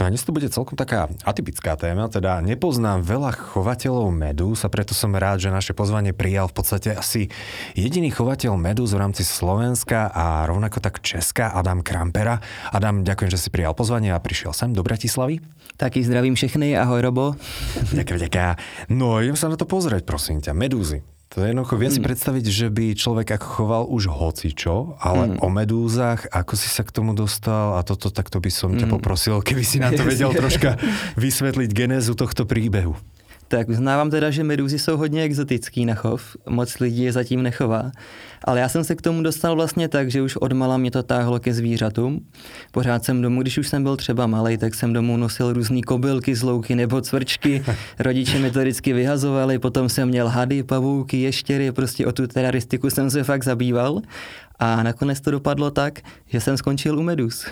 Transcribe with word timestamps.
No 0.00 0.08
a 0.08 0.12
dnes 0.16 0.24
to 0.24 0.32
bude 0.32 0.48
celkom 0.48 0.80
taká 0.80 1.12
atypická 1.28 1.76
téma, 1.76 2.08
teda 2.08 2.40
nepoznám 2.40 3.04
veľa 3.04 3.36
chovateľov 3.36 4.08
medúz 4.08 4.64
a 4.64 4.72
preto 4.72 4.96
som 4.96 5.12
rád, 5.12 5.44
že 5.44 5.52
naše 5.52 5.76
pozvanie 5.76 6.16
prijal 6.16 6.48
v 6.48 6.56
podstate 6.56 6.96
asi 6.96 7.28
jediný 7.76 8.08
chovateľ 8.08 8.56
medúz 8.56 8.96
v 8.96 9.04
rámci 9.04 9.28
Slovenska 9.28 10.08
a 10.08 10.48
rovnako 10.48 10.80
tak 10.80 11.04
Česka, 11.04 11.52
Adam 11.52 11.84
Krampera. 11.84 12.40
Adam, 12.72 13.04
ďakujem, 13.04 13.28
že 13.28 13.44
si 13.44 13.52
prijal 13.52 13.76
pozvanie 13.76 14.08
a 14.08 14.16
prišiel 14.16 14.56
sem 14.56 14.72
do 14.72 14.80
Bratislavy. 14.80 15.44
Taky 15.76 16.00
zdravím 16.00 16.32
všechny, 16.32 16.80
ahoj 16.80 17.04
Robo. 17.04 17.36
Ďakujem, 17.92 18.24
ďakujem. 18.24 18.56
No, 18.88 19.20
idem 19.20 19.36
sa 19.36 19.52
na 19.52 19.60
to 19.60 19.68
pozrieť, 19.68 20.08
prosím 20.08 20.40
ťa. 20.40 20.56
Medúzy. 20.56 21.04
To 21.30 21.46
je 21.46 21.54
jednoducho, 21.54 21.78
viem 21.78 21.94
si 21.94 22.02
hmm. 22.02 22.10
predstaviť, 22.10 22.44
že 22.50 22.66
by 22.74 22.86
človek 22.98 23.38
ako 23.38 23.46
choval 23.46 23.82
už 23.86 24.10
hocičo, 24.10 24.98
ale 24.98 25.30
mm. 25.30 25.46
o 25.46 25.48
medúzach, 25.48 26.26
ako 26.26 26.58
si 26.58 26.66
sa 26.66 26.82
k 26.82 26.90
tomu 26.90 27.14
dostal 27.14 27.78
a 27.78 27.86
toto, 27.86 28.10
tak 28.10 28.26
to 28.34 28.42
by 28.42 28.50
som 28.50 28.74
ťa 28.74 28.90
mm. 28.90 28.94
poprosil, 28.98 29.38
keby 29.38 29.62
si 29.62 29.78
nám 29.78 29.94
to 29.94 30.02
vedel 30.10 30.34
troška 30.34 30.82
vysvetliť 31.14 31.70
genézu 31.70 32.18
tohto 32.18 32.50
príbehu. 32.50 32.98
Tak 33.50 33.68
uznávám 33.68 34.10
teda, 34.10 34.30
že 34.30 34.44
medúzy 34.44 34.78
jsou 34.78 34.96
hodně 34.96 35.22
exotický 35.22 35.86
na 35.86 35.94
chov, 35.94 36.36
moc 36.48 36.78
lidí 36.78 37.02
je 37.02 37.12
zatím 37.12 37.42
nechová. 37.42 37.90
Ale 38.44 38.60
já 38.60 38.68
jsem 38.68 38.84
se 38.84 38.94
k 38.94 39.02
tomu 39.02 39.22
dostal 39.22 39.56
vlastně 39.56 39.88
tak, 39.88 40.10
že 40.10 40.22
už 40.22 40.36
odmala 40.36 40.78
mě 40.78 40.90
to 40.90 41.02
táhlo 41.02 41.40
ke 41.40 41.54
zvířatům. 41.54 42.26
Pořád 42.70 43.04
jsem 43.04 43.22
domů, 43.22 43.42
když 43.42 43.58
už 43.58 43.68
jsem 43.68 43.82
byl 43.82 43.96
třeba 43.96 44.26
malý, 44.26 44.58
tak 44.58 44.74
jsem 44.74 44.92
domů 44.92 45.16
nosil 45.16 45.52
různé 45.52 45.82
kobylky 45.82 46.34
z 46.34 46.42
louky 46.42 46.74
nebo 46.74 47.00
cvrčky. 47.00 47.64
Rodiče 47.98 48.38
mi 48.38 48.50
to 48.50 48.60
vždycky 48.60 48.92
vyhazovali, 48.92 49.58
potom 49.58 49.88
jsem 49.88 50.08
měl 50.08 50.28
hady, 50.28 50.62
pavouky, 50.62 51.16
ještěry, 51.20 51.72
prostě 51.72 52.06
o 52.06 52.12
tu 52.12 52.26
teraristiku 52.26 52.90
jsem 52.90 53.10
se 53.10 53.24
fakt 53.24 53.44
zabýval. 53.44 54.00
A 54.58 54.82
nakonec 54.82 55.20
to 55.20 55.30
dopadlo 55.30 55.70
tak, 55.70 56.00
že 56.26 56.40
jsem 56.40 56.56
skončil 56.56 56.98
u 56.98 57.02
medus. 57.02 57.46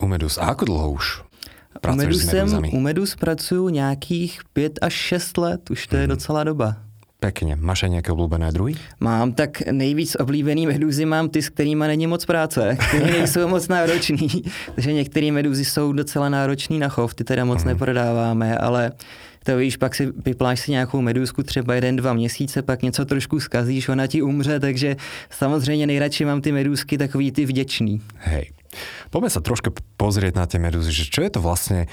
U 0.00 0.06
medus. 0.06 0.38
A 0.38 0.40
ako 0.40 0.64
dlouho 0.64 0.90
už? 0.90 1.31
U 1.92 1.94
medusem, 1.94 2.62
u 2.72 2.80
medus 2.80 3.14
pracuju 3.16 3.68
nějakých 3.68 4.40
pět 4.52 4.78
až 4.82 4.92
šest 4.92 5.38
let, 5.38 5.70
už 5.70 5.86
to 5.86 5.96
je 5.96 6.02
hmm. 6.02 6.08
docela 6.08 6.44
doba. 6.44 6.76
Pekně. 7.20 7.56
Máš 7.60 7.82
aj 7.82 7.90
nějaké 7.90 8.12
oblíbené 8.12 8.52
druhy? 8.52 8.74
Mám, 9.00 9.32
tak 9.32 9.60
nejvíc 9.70 10.16
oblíbený 10.20 10.66
meduzy 10.66 11.04
mám 11.04 11.28
ty, 11.28 11.42
s 11.42 11.48
kterými 11.48 11.84
není 11.86 12.06
moc 12.06 12.24
práce, 12.24 12.76
které 12.88 13.10
nejsou 13.10 13.48
moc 13.48 13.68
náročný. 13.68 14.28
Takže 14.74 14.92
některé 14.92 15.32
meduzy 15.32 15.64
jsou 15.64 15.92
docela 15.92 16.28
náročný 16.28 16.78
na 16.78 16.88
chov, 16.88 17.14
ty 17.14 17.24
teda 17.24 17.44
moc 17.44 17.62
mm. 17.62 17.68
neprodáváme, 17.68 18.58
ale 18.58 18.92
to 19.44 19.56
víš, 19.56 19.76
pak 19.76 19.94
si 19.94 20.12
vypláš 20.26 20.60
si 20.60 20.70
nějakou 20.70 21.00
meduzku 21.00 21.42
třeba 21.42 21.74
jeden, 21.74 21.96
dva 21.96 22.12
měsíce, 22.12 22.62
pak 22.62 22.82
něco 22.82 23.04
trošku 23.04 23.40
zkazíš, 23.40 23.88
ona 23.88 24.06
ti 24.06 24.22
umře, 24.22 24.60
takže 24.60 24.96
samozřejmě 25.30 25.86
nejradši 25.86 26.24
mám 26.24 26.40
ty 26.40 26.52
meduzky 26.52 26.98
takový 26.98 27.32
ty 27.32 27.46
vděčný. 27.46 28.00
Hej, 28.16 28.50
Poďme 29.10 29.30
sa 29.30 29.44
trošku 29.44 29.74
pozrieť 29.96 30.34
na 30.36 30.44
tie 30.48 30.58
medúzy, 30.58 30.90
že 30.92 31.10
čo 31.10 31.20
je 31.22 31.30
to 31.32 31.40
vlastne 31.40 31.86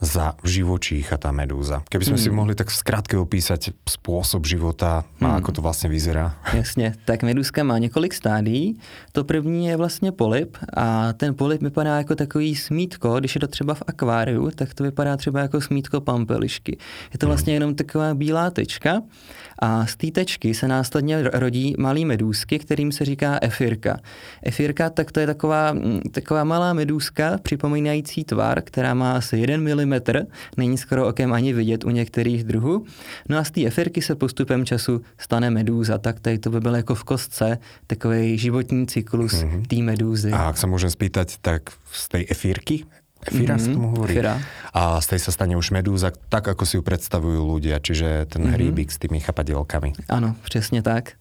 za 0.00 0.32
živočícha 0.40 1.20
tá 1.20 1.28
medúza. 1.28 1.84
Keby 1.92 2.04
sme 2.08 2.16
mm. 2.16 2.22
si 2.24 2.28
hmm. 2.32 2.36
mohli 2.40 2.54
tak 2.56 2.72
v 2.72 2.80
skratke 2.80 3.14
opísať 3.20 3.76
spôsob 3.84 4.48
života 4.48 5.04
a 5.20 5.28
mm. 5.28 5.36
ako 5.44 5.50
to 5.52 5.60
vlastně 5.60 5.88
vyzerá. 5.92 6.40
Jasně, 6.52 6.94
tak 7.04 7.22
medúzka 7.22 7.62
má 7.62 7.78
několik 7.78 8.14
stádií. 8.14 8.80
To 9.12 9.24
první 9.24 9.66
je 9.66 9.76
vlastně 9.76 10.12
polip 10.12 10.56
a 10.76 11.12
ten 11.12 11.34
polip 11.34 11.62
vypadá 11.62 11.98
jako 11.98 12.14
takový 12.14 12.56
smítko, 12.56 13.20
když 13.20 13.34
je 13.34 13.40
to 13.40 13.46
třeba 13.46 13.74
v 13.74 13.82
akváriu, 13.86 14.50
tak 14.50 14.74
to 14.74 14.84
vypadá 14.84 15.16
třeba 15.16 15.40
jako 15.40 15.60
smítko 15.60 16.00
pampelišky. 16.00 16.78
Je 17.12 17.18
to 17.18 17.26
hmm. 17.26 17.30
vlastně 17.30 17.54
jenom 17.54 17.74
taková 17.74 18.14
bílá 18.14 18.50
tečka 18.50 19.02
a 19.60 19.86
z 19.86 19.96
té 19.96 20.10
tečky 20.10 20.54
se 20.54 20.68
následně 20.68 21.22
rodí 21.22 21.74
malý 21.78 22.04
medůzky, 22.04 22.58
kterým 22.58 22.92
se 22.92 23.04
říká 23.04 23.38
efirka. 23.42 24.00
Efirka, 24.42 24.90
tak 24.90 25.12
to 25.12 25.20
je 25.20 25.26
taková, 25.26 25.72
mm, 25.72 26.00
taková 26.10 26.44
malá 26.44 26.72
medůzka, 26.72 27.38
připomínající 27.42 28.24
tvar, 28.24 28.62
která 28.62 28.94
má 28.94 29.12
asi 29.12 29.38
1 29.38 29.56
mm, 29.56 30.00
není 30.56 30.78
skoro 30.78 31.08
okem 31.08 31.32
ani 31.32 31.52
vidět 31.52 31.84
u 31.84 31.90
některých 31.90 32.44
druhů. 32.44 32.84
No 33.28 33.38
a 33.38 33.44
z 33.44 33.50
té 33.50 33.66
efirky 33.66 34.02
se 34.02 34.14
postupem 34.14 34.64
času 34.64 35.00
stane 35.18 35.50
medúza, 35.50 35.98
tak 35.98 36.20
tady 36.20 36.38
to 36.38 36.50
by 36.50 36.60
bylo 36.60 36.76
jako 36.76 36.94
v 36.94 37.04
kostce 37.04 37.58
takový 37.86 38.38
životní 38.38 38.86
cyklus 38.86 39.32
mm-hmm. 39.32 39.66
té 39.66 39.76
medúzy. 39.82 40.30
A 40.32 40.48
ak 40.48 40.56
sa 40.56 40.66
môžem 40.66 40.90
spýtať, 40.90 41.36
tak 41.42 41.74
z 41.92 42.04
tej 42.08 42.22
efírky 42.30 42.88
Efíra 43.20 43.60
mm-hmm, 43.60 43.72
sa 43.72 43.76
tomu 43.76 43.88
hovorí. 43.92 44.16
Efíra. 44.16 44.40
A 44.72 44.96
z 45.02 45.06
tej 45.12 45.20
sa 45.28 45.30
stane 45.34 45.54
už 45.58 45.76
medúza, 45.76 46.08
tak 46.32 46.48
ako 46.48 46.64
si 46.64 46.80
ju 46.80 46.82
predstavujú 46.82 47.40
ľudia, 47.44 47.76
čiže 47.82 48.32
ten 48.32 48.48
mm-hmm. 48.48 48.54
hríbik 48.56 48.88
s 48.88 48.96
tými 48.96 49.20
chapadielkami. 49.20 50.08
Ano, 50.08 50.36
přesně 50.44 50.82
tak. 50.82 51.19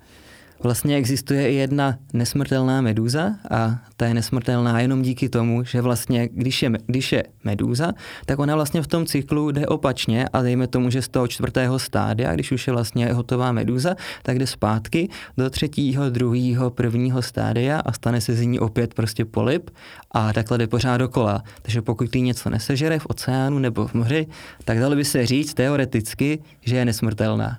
Vlastně 0.64 0.96
existuje 0.96 1.52
i 1.52 1.56
jedna 1.56 1.98
nesmrtelná 2.14 2.82
medúza 2.82 3.36
a 3.52 3.80
ta 3.98 4.06
je 4.06 4.14
nesmrtelná 4.14 4.80
jenom 4.80 5.02
díky 5.02 5.30
tomu, 5.30 5.64
že 5.64 5.82
vlastně, 5.82 6.30
když 6.34 6.64
je, 6.64 6.72
když 6.86 7.12
je 7.12 7.24
medúza, 7.44 7.92
tak 8.26 8.40
ona 8.40 8.56
vlastně 8.56 8.82
v 8.82 8.88
tom 8.88 9.06
cyklu 9.06 9.52
jde 9.52 9.68
opačně 9.68 10.28
a 10.34 10.42
dejme 10.42 10.68
tomu, 10.68 10.90
že 10.90 11.02
z 11.02 11.08
toho 11.08 11.28
čtvrtého 11.28 11.80
stádia, 11.80 12.34
když 12.34 12.52
už 12.52 12.68
je 12.68 12.74
vlastně 12.74 13.14
hotová 13.14 13.52
medúza, 13.52 13.96
tak 14.24 14.40
jde 14.40 14.48
zpátky 14.48 15.10
do 15.38 15.50
třetího, 15.50 16.10
druhého, 16.10 16.70
prvního 16.70 17.22
stádia 17.22 17.80
a 17.80 17.92
stane 17.92 18.22
se 18.22 18.34
z 18.34 18.42
ní 18.42 18.60
opět 18.60 18.94
prostě 18.94 19.26
polip 19.26 19.70
a 20.12 20.34
takhle 20.34 20.58
jde 20.58 20.68
pořád 20.68 20.98
dokola. 20.98 21.44
Takže 21.62 21.82
pokud 21.82 22.10
ty 22.10 22.22
něco 22.22 22.50
nesežere 22.50 23.00
v 23.00 23.06
oceánu 23.10 23.60
nebo 23.60 23.88
v 23.88 23.94
moři, 23.94 24.28
tak 24.66 24.80
dalo 24.80 24.96
by 24.96 25.06
se 25.06 25.26
říct 25.26 25.54
teoreticky, 25.54 26.40
že 26.62 26.76
je 26.76 26.86
nesmrtelná. 26.86 27.58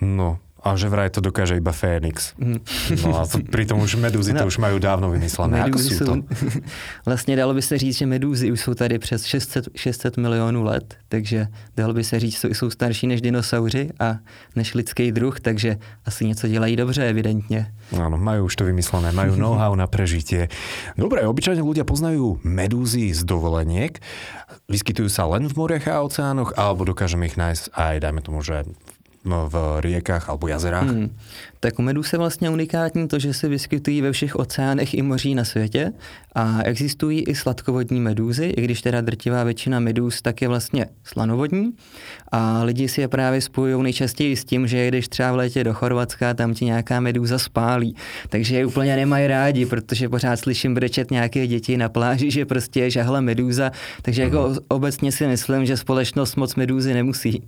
No, 0.00 0.38
a 0.66 0.74
že 0.74 0.90
vraj 0.90 1.14
to 1.14 1.22
dokáže 1.22 1.54
iba 1.54 1.70
Fénix. 1.70 2.34
Mm. 2.34 2.58
No 3.06 3.22
a 3.22 3.30
to, 3.30 3.38
pritom 3.46 3.78
už 3.78 4.02
medúzy 4.02 4.34
no, 4.34 4.42
to 4.42 4.50
už 4.50 4.58
majú 4.58 4.82
dávno 4.82 5.14
vymyslené. 5.14 5.62
Ako 5.62 5.78
sú 5.78 5.94
to? 6.02 6.12
Vlastně 7.06 7.36
dalo 7.36 7.54
by 7.54 7.62
se 7.62 7.78
říct, 7.78 7.96
že 7.96 8.06
medúzy 8.06 8.52
už 8.52 8.60
jsou 8.60 8.74
tady 8.74 8.98
přes 8.98 9.24
600, 9.24 9.68
600 9.76 10.16
milionů 10.16 10.62
let, 10.64 10.94
takže 11.08 11.46
dalo 11.76 11.94
by 11.94 12.04
se 12.04 12.20
říct, 12.20 12.40
že 12.40 12.48
jsou 12.48 12.70
starší 12.70 13.06
než 13.06 13.20
dinosauři 13.20 13.90
a 14.00 14.18
než 14.56 14.74
lidský 14.74 15.12
druh, 15.12 15.40
takže 15.40 15.76
asi 16.04 16.26
něco 16.26 16.48
dělají 16.48 16.76
dobře, 16.76 17.08
evidentně. 17.08 17.72
Áno, 17.94 18.18
majú 18.18 18.50
už 18.50 18.58
to 18.58 18.64
vymyslené, 18.66 19.14
majú 19.14 19.38
know-how 19.42 19.70
na 19.78 19.86
prežitie. 19.86 20.50
Dobre, 20.98 21.22
obyčajne 21.22 21.62
ľudia 21.62 21.86
poznajú 21.86 22.42
medúzy 22.42 23.14
z 23.14 23.22
dovoleniek. 23.22 24.02
Vyskytujú 24.66 25.06
sa 25.06 25.30
len 25.30 25.46
v 25.46 25.54
moriach 25.54 25.86
a 25.86 26.02
oceánoch, 26.02 26.58
alebo 26.58 26.82
dokážeme 26.82 27.30
ich 27.30 27.38
nájsť 27.38 27.70
aj, 27.70 27.94
dajme 28.02 28.20
tomu, 28.26 28.42
že 28.42 28.66
v 29.26 29.54
riekách 29.82 30.30
alebo 30.30 30.46
jazerách? 30.46 30.86
Hmm. 30.86 31.10
Tak 31.60 31.78
u 31.78 31.82
medus 31.82 32.12
je 32.12 32.18
vlastně 32.18 32.50
unikátní 32.50 33.08
to, 33.08 33.18
že 33.18 33.34
se 33.34 33.48
vyskytují 33.48 34.00
ve 34.00 34.12
všech 34.12 34.36
oceánech 34.36 34.94
i 34.94 35.02
moří 35.02 35.34
na 35.34 35.44
světě 35.44 35.92
a 36.34 36.62
existují 36.62 37.28
i 37.28 37.34
sladkovodní 37.34 38.00
medúzy, 38.00 38.44
i 38.46 38.62
když 38.62 38.82
teda 38.82 39.00
drtivá 39.00 39.44
většina 39.44 39.80
medúz 39.80 40.22
tak 40.22 40.42
je 40.42 40.48
vlastně 40.48 40.86
slanovodní 41.04 41.72
a 42.32 42.62
lidi 42.62 42.88
si 42.88 43.00
je 43.00 43.08
právě 43.08 43.40
spojují 43.40 43.82
nejčastěji 43.82 44.36
s 44.36 44.44
tím, 44.44 44.66
že 44.66 44.88
když 44.88 45.08
třeba 45.08 45.32
v 45.32 45.36
létě 45.36 45.64
do 45.64 45.74
Chorvatska, 45.74 46.34
tam 46.34 46.54
ti 46.54 46.64
nějaká 46.64 47.00
medúza 47.00 47.38
spálí, 47.38 47.96
takže 48.28 48.56
je 48.56 48.66
úplně 48.66 48.96
nemají 48.96 49.26
rádi, 49.26 49.66
protože 49.66 50.08
pořád 50.08 50.36
slyším 50.36 50.74
brečet 50.74 51.10
nějaké 51.10 51.46
děti 51.46 51.76
na 51.76 51.88
pláži, 51.88 52.30
že 52.30 52.46
prostě 52.46 52.80
je 52.80 52.90
žahla 52.90 53.20
medúza, 53.20 53.70
takže 54.02 54.22
jako 54.22 54.42
hmm. 54.42 54.58
obecně 54.68 55.12
si 55.12 55.26
myslím, 55.26 55.66
že 55.66 55.76
společnost 55.76 56.36
moc 56.36 56.54
medúzy 56.54 56.94
nemusí. 56.94 57.42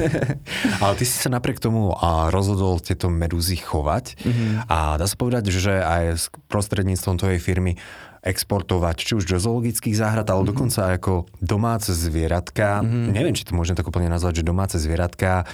Ale 0.80 0.94
ty 0.94 1.04
si 1.04 1.16
sa 1.18 1.28
napriek 1.28 1.60
tomu 1.60 1.92
a 2.04 2.30
rozhodol 2.30 2.80
tieto 2.80 3.08
medúzy 3.24 3.56
chovať 3.56 4.20
mm-hmm. 4.20 4.68
a 4.68 5.00
dá 5.00 5.06
sa 5.08 5.16
povedať, 5.16 5.48
že 5.48 5.80
aj 5.80 6.28
prostredníctvom 6.52 7.16
tvojej 7.16 7.40
firmy 7.40 7.80
exportovať, 8.24 8.96
či 8.96 9.12
už 9.20 9.28
do 9.28 9.36
zoologických 9.36 10.00
záhrad, 10.00 10.24
ale 10.24 10.40
mm-hmm. 10.40 10.52
dokonca 10.56 10.80
ako 10.96 11.28
domáce 11.44 11.92
zvieratka. 11.92 12.80
Mm-hmm. 12.80 13.12
Neviem, 13.12 13.36
či 13.36 13.44
to 13.44 13.52
môžem 13.52 13.76
tak 13.76 13.84
úplne 13.84 14.08
nazvať, 14.08 14.40
že 14.40 14.48
domáce 14.48 14.80
zvieratka, 14.80 15.44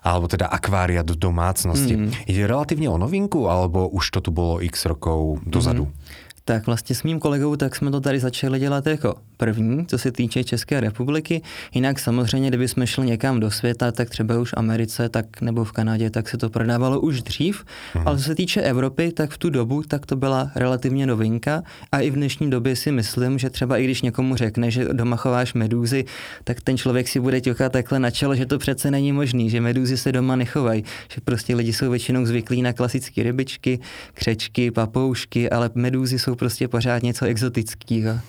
alebo 0.00 0.24
teda 0.24 0.48
akvária 0.48 1.04
do 1.04 1.12
domácnosti. 1.12 2.00
Mm-hmm. 2.00 2.24
Ide 2.24 2.48
relatívne 2.48 2.88
o 2.88 2.96
novinku, 2.96 3.44
alebo 3.52 3.92
už 3.92 4.08
to 4.08 4.24
tu 4.24 4.32
bolo 4.32 4.64
x 4.64 4.88
rokov 4.88 5.44
dozadu? 5.44 5.84
Mm-hmm. 5.84 6.03
Tak 6.44 6.66
vlastně 6.66 6.96
s 6.96 7.02
mým 7.02 7.20
kolegou 7.20 7.56
tak 7.56 7.76
jsme 7.76 7.90
to 7.90 8.00
tady 8.00 8.20
začali 8.20 8.60
dělat 8.60 8.86
jako 8.86 9.14
první, 9.36 9.86
co 9.86 9.98
se 9.98 10.12
týče 10.12 10.44
České 10.44 10.80
republiky. 10.80 11.42
Jinak 11.74 11.98
samozřejmě, 11.98 12.48
kdyby 12.48 12.68
jsme 12.68 12.86
šli 12.86 13.06
někam 13.06 13.40
do 13.40 13.50
světa, 13.50 13.92
tak 13.92 14.10
třeba 14.10 14.38
už 14.38 14.50
v 14.50 14.54
Americe 14.56 15.08
tak, 15.08 15.40
nebo 15.40 15.64
v 15.64 15.72
Kanadě, 15.72 16.10
tak 16.10 16.28
se 16.28 16.38
to 16.38 16.50
prodávalo 16.50 17.00
už 17.00 17.22
dřív. 17.22 17.64
Mhm. 17.94 18.08
Ale 18.08 18.18
co 18.18 18.24
se 18.24 18.34
týče 18.34 18.62
Evropy, 18.62 19.12
tak 19.12 19.30
v 19.30 19.38
tu 19.38 19.50
dobu 19.50 19.82
tak 19.82 20.06
to 20.06 20.16
byla 20.16 20.50
relativně 20.54 21.06
novinka 21.06 21.62
a 21.92 22.00
i 22.00 22.10
v 22.10 22.14
dnešní 22.14 22.50
době 22.50 22.76
si 22.76 22.92
myslím, 22.92 23.38
že 23.38 23.50
třeba 23.50 23.78
i 23.78 23.84
když 23.84 24.02
někomu 24.02 24.36
řekne, 24.36 24.70
že 24.70 24.84
doma 24.92 25.16
chováš 25.16 25.54
medúzy, 25.54 26.04
tak 26.44 26.60
ten 26.60 26.76
člověk 26.76 27.08
si 27.08 27.20
bude 27.20 27.40
ťukat 27.40 27.72
takhle 27.72 27.98
na 27.98 28.10
čelo, 28.10 28.34
že 28.34 28.46
to 28.46 28.58
přece 28.58 28.90
není 28.90 29.12
možný, 29.12 29.50
že 29.50 29.60
medúzy 29.60 29.96
se 29.96 30.12
doma 30.12 30.36
nechovají, 30.36 30.84
že 31.08 31.20
prostě 31.24 31.54
lidi 31.54 31.72
jsou 31.72 31.90
většinou 31.90 32.26
zvyklí 32.26 32.62
na 32.62 32.72
klasické 32.72 33.22
rybičky, 33.22 33.78
křečky, 34.14 34.70
papoušky, 34.70 35.50
ale 35.50 35.70
medúzy 35.74 36.18
jsou 36.18 36.33
prostě 36.36 36.68
pořád 36.68 37.02
něco 37.02 37.24
exotického. 37.24 38.20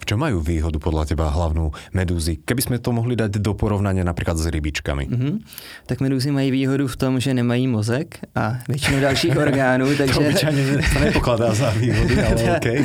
v 0.00 0.06
čem 0.06 0.18
mají 0.18 0.34
výhodu 0.42 0.78
podle 0.78 1.06
teba 1.06 1.30
hlavnou 1.30 1.72
medúzy? 1.92 2.36
Keby 2.44 2.62
jsme 2.62 2.78
to 2.78 2.92
mohli 2.92 3.16
dát 3.16 3.30
do 3.30 3.54
porovnání 3.54 4.04
například 4.04 4.38
s 4.38 4.46
rybičkami. 4.46 5.08
Mm-hmm. 5.08 5.38
Tak 5.86 6.00
medúzy 6.00 6.30
mají 6.30 6.50
výhodu 6.50 6.88
v 6.88 6.96
tom, 6.96 7.20
že 7.20 7.34
nemají 7.34 7.66
mozek 7.66 8.18
a 8.34 8.58
většinu 8.68 9.00
dalších 9.00 9.36
orgánů, 9.36 9.96
takže... 9.96 10.14
to 10.14 10.20
obyčejně 10.20 10.64
to 10.92 10.98
nepokladá 10.98 11.54
za 11.54 11.70
výhodu, 11.70 12.14
ale 12.26 12.56
okay. 12.56 12.84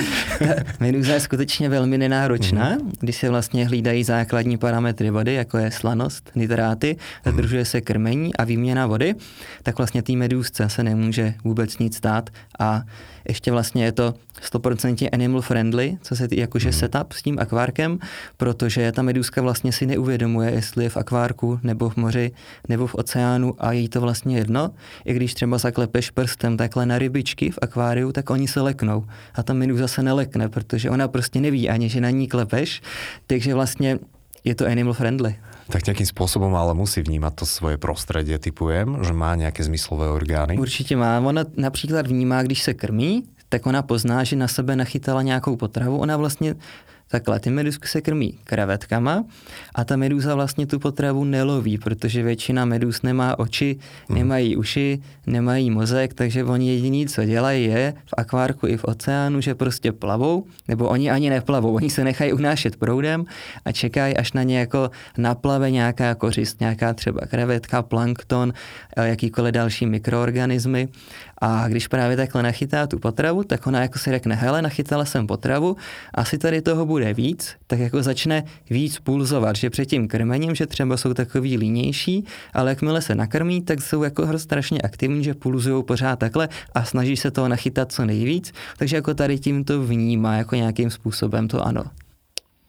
Medúza 0.79 1.13
je 1.13 1.19
skutečně 1.19 1.69
velmi 1.69 1.97
nenáročná, 1.97 2.77
mm-hmm. 2.77 2.91
když 2.99 3.15
se 3.15 3.29
vlastně 3.29 3.67
hlídají 3.67 4.03
základní 4.03 4.57
parametry 4.57 5.09
vody, 5.09 5.33
jako 5.33 5.57
je 5.57 5.71
slanost, 5.71 6.31
nitráty, 6.35 6.97
zadržuje 7.25 7.63
mm-hmm. 7.63 7.69
se 7.71 7.81
krmení 7.81 8.35
a 8.35 8.43
výměna 8.43 8.87
vody, 8.87 9.15
tak 9.63 9.77
vlastně 9.77 10.03
té 10.03 10.13
medúzce 10.13 10.69
se 10.69 10.83
nemůže 10.83 11.33
vůbec 11.43 11.77
nic 11.77 11.97
stát 11.97 12.29
a 12.59 12.81
ještě 13.27 13.51
vlastně 13.51 13.83
je 13.83 13.91
to 13.91 14.13
100% 14.51 15.09
animal 15.13 15.41
friendly, 15.41 15.97
co 16.01 16.15
se 16.15 16.27
tý, 16.27 16.37
jakože 16.37 16.69
hmm. 16.69 16.79
setup 16.79 17.13
s 17.13 17.21
tím 17.21 17.39
akvárkem, 17.39 17.99
protože 18.37 18.91
ta 18.91 19.01
medúzka 19.01 19.41
vlastně 19.41 19.71
si 19.71 19.85
neuvědomuje, 19.85 20.51
jestli 20.51 20.83
je 20.83 20.89
v 20.89 20.97
akvárku 20.97 21.59
nebo 21.63 21.89
v 21.89 21.95
moři 21.97 22.31
nebo 22.69 22.87
v 22.87 22.95
oceánu 22.95 23.55
a 23.59 23.71
jí 23.71 23.89
to 23.89 24.01
vlastně 24.01 24.37
jedno. 24.37 24.71
I 25.05 25.13
když 25.13 25.33
třeba 25.33 25.57
zaklepeš 25.57 26.11
prstem 26.11 26.57
takhle 26.57 26.85
na 26.85 26.99
rybičky 26.99 27.51
v 27.51 27.59
akváriu, 27.61 28.11
tak 28.11 28.29
oni 28.29 28.47
se 28.47 28.61
leknou 28.61 29.05
a 29.35 29.43
ta 29.43 29.53
medúza 29.53 29.87
se 29.87 30.03
nelekne, 30.03 30.49
protože 30.49 30.89
ona 30.89 31.07
prostě 31.07 31.41
neví 31.41 31.69
ani, 31.69 31.89
že 31.89 32.01
na 32.01 32.09
ní 32.09 32.27
klepeš, 32.27 32.81
takže 33.27 33.53
vlastně 33.53 33.99
je 34.43 34.55
to 34.55 34.65
animal 34.65 34.93
friendly. 34.93 35.35
Tak 35.69 35.85
nějakým 35.85 36.05
způsobem 36.05 36.55
ale 36.55 36.73
musí 36.73 37.01
vnímat 37.01 37.35
to 37.35 37.45
svoje 37.45 37.77
prostředí, 37.77 38.37
typujem, 38.37 38.97
že 39.03 39.13
má 39.13 39.35
nějaké 39.35 39.63
zmyslové 39.63 40.09
orgány. 40.09 40.57
Určitě 40.57 40.95
má. 40.95 41.19
Ona 41.19 41.43
například 41.57 42.07
vnímá, 42.07 42.43
když 42.43 42.63
se 42.63 42.73
krmí, 42.73 43.23
tak 43.49 43.65
ona 43.65 43.81
pozná, 43.81 44.23
že 44.23 44.35
na 44.35 44.47
sebe 44.47 44.75
nachytala 44.75 45.21
nějakou 45.21 45.55
potravu. 45.55 45.97
Ona 45.97 46.17
vlastně 46.17 46.55
Takhle, 47.07 47.39
ty 47.39 47.49
medusky 47.49 47.87
se 47.87 48.01
krmí 48.01 48.39
krevetkama 48.43 49.23
a 49.75 49.83
ta 49.83 49.95
meduza 49.95 50.35
vlastně 50.35 50.67
tu 50.67 50.79
potravu 50.79 51.23
neloví, 51.23 51.77
protože 51.77 52.23
většina 52.23 52.65
medus 52.65 53.01
nemá 53.01 53.39
oči, 53.39 53.77
hmm. 54.09 54.17
nemají 54.17 54.55
uši, 54.55 55.01
nemají 55.27 55.71
mozek, 55.71 56.13
takže 56.13 56.43
oni 56.43 56.69
jediný, 56.69 57.07
co 57.07 57.25
dělají, 57.25 57.65
je 57.65 57.93
v 58.05 58.13
akvárku 58.17 58.67
i 58.67 58.77
v 58.77 58.83
oceánu, 58.83 59.41
že 59.41 59.55
prostě 59.55 59.91
plavou, 59.91 60.45
nebo 60.67 60.89
oni 60.89 61.11
ani 61.11 61.29
neplavou, 61.29 61.75
oni 61.75 61.89
se 61.89 62.03
nechají 62.03 62.33
unášet 62.33 62.75
proudem 62.75 63.25
a 63.65 63.71
čekají, 63.71 64.17
až 64.17 64.33
na 64.33 64.43
ně 64.43 64.59
jako 64.59 64.91
naplave 65.17 65.71
nějaká 65.71 66.15
kořist, 66.15 66.59
nějaká 66.59 66.93
třeba 66.93 67.21
krevetka, 67.21 67.81
plankton, 67.81 68.53
eh, 68.97 69.07
jakýkoliv 69.07 69.53
další 69.53 69.85
mikroorganismy 69.85 70.89
a 71.41 71.67
když 71.67 71.87
právě 71.87 72.17
takhle 72.17 72.43
nachytá 72.43 72.87
tu 72.87 72.99
potravu, 72.99 73.43
tak 73.43 73.67
ona 73.67 73.81
jako 73.81 73.99
si 73.99 74.11
řekne, 74.11 74.35
hele, 74.35 74.61
nachytala 74.61 75.05
jsem 75.05 75.27
potravu, 75.27 75.77
asi 76.13 76.37
tady 76.37 76.61
toho 76.61 76.85
bude 76.85 77.13
víc, 77.13 77.55
tak 77.67 77.79
jako 77.79 78.03
začne 78.03 78.43
víc 78.69 78.99
pulzovat, 78.99 79.55
že 79.55 79.69
před 79.69 79.85
tím 79.85 80.07
krmením, 80.07 80.55
že 80.55 80.67
třeba 80.67 80.97
jsou 80.97 81.13
takový 81.13 81.57
línější, 81.57 82.25
ale 82.53 82.71
jakmile 82.71 83.01
se 83.01 83.15
nakrmí, 83.15 83.61
tak 83.61 83.81
jsou 83.81 84.03
jako 84.03 84.39
strašně 84.39 84.81
aktivní, 84.81 85.23
že 85.23 85.33
pulzují 85.33 85.83
pořád 85.83 86.19
takhle 86.19 86.49
a 86.73 86.83
snaží 86.83 87.17
se 87.17 87.31
toho 87.31 87.47
nachytat 87.47 87.91
co 87.91 88.05
nejvíc, 88.05 88.53
takže 88.77 88.95
jako 88.95 89.13
tady 89.13 89.39
tím 89.39 89.63
to 89.63 89.83
vnímá 89.83 90.37
jako 90.37 90.55
nějakým 90.55 90.91
způsobem 90.91 91.47
to 91.47 91.67
ano. 91.67 91.83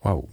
Wow, 0.05 0.25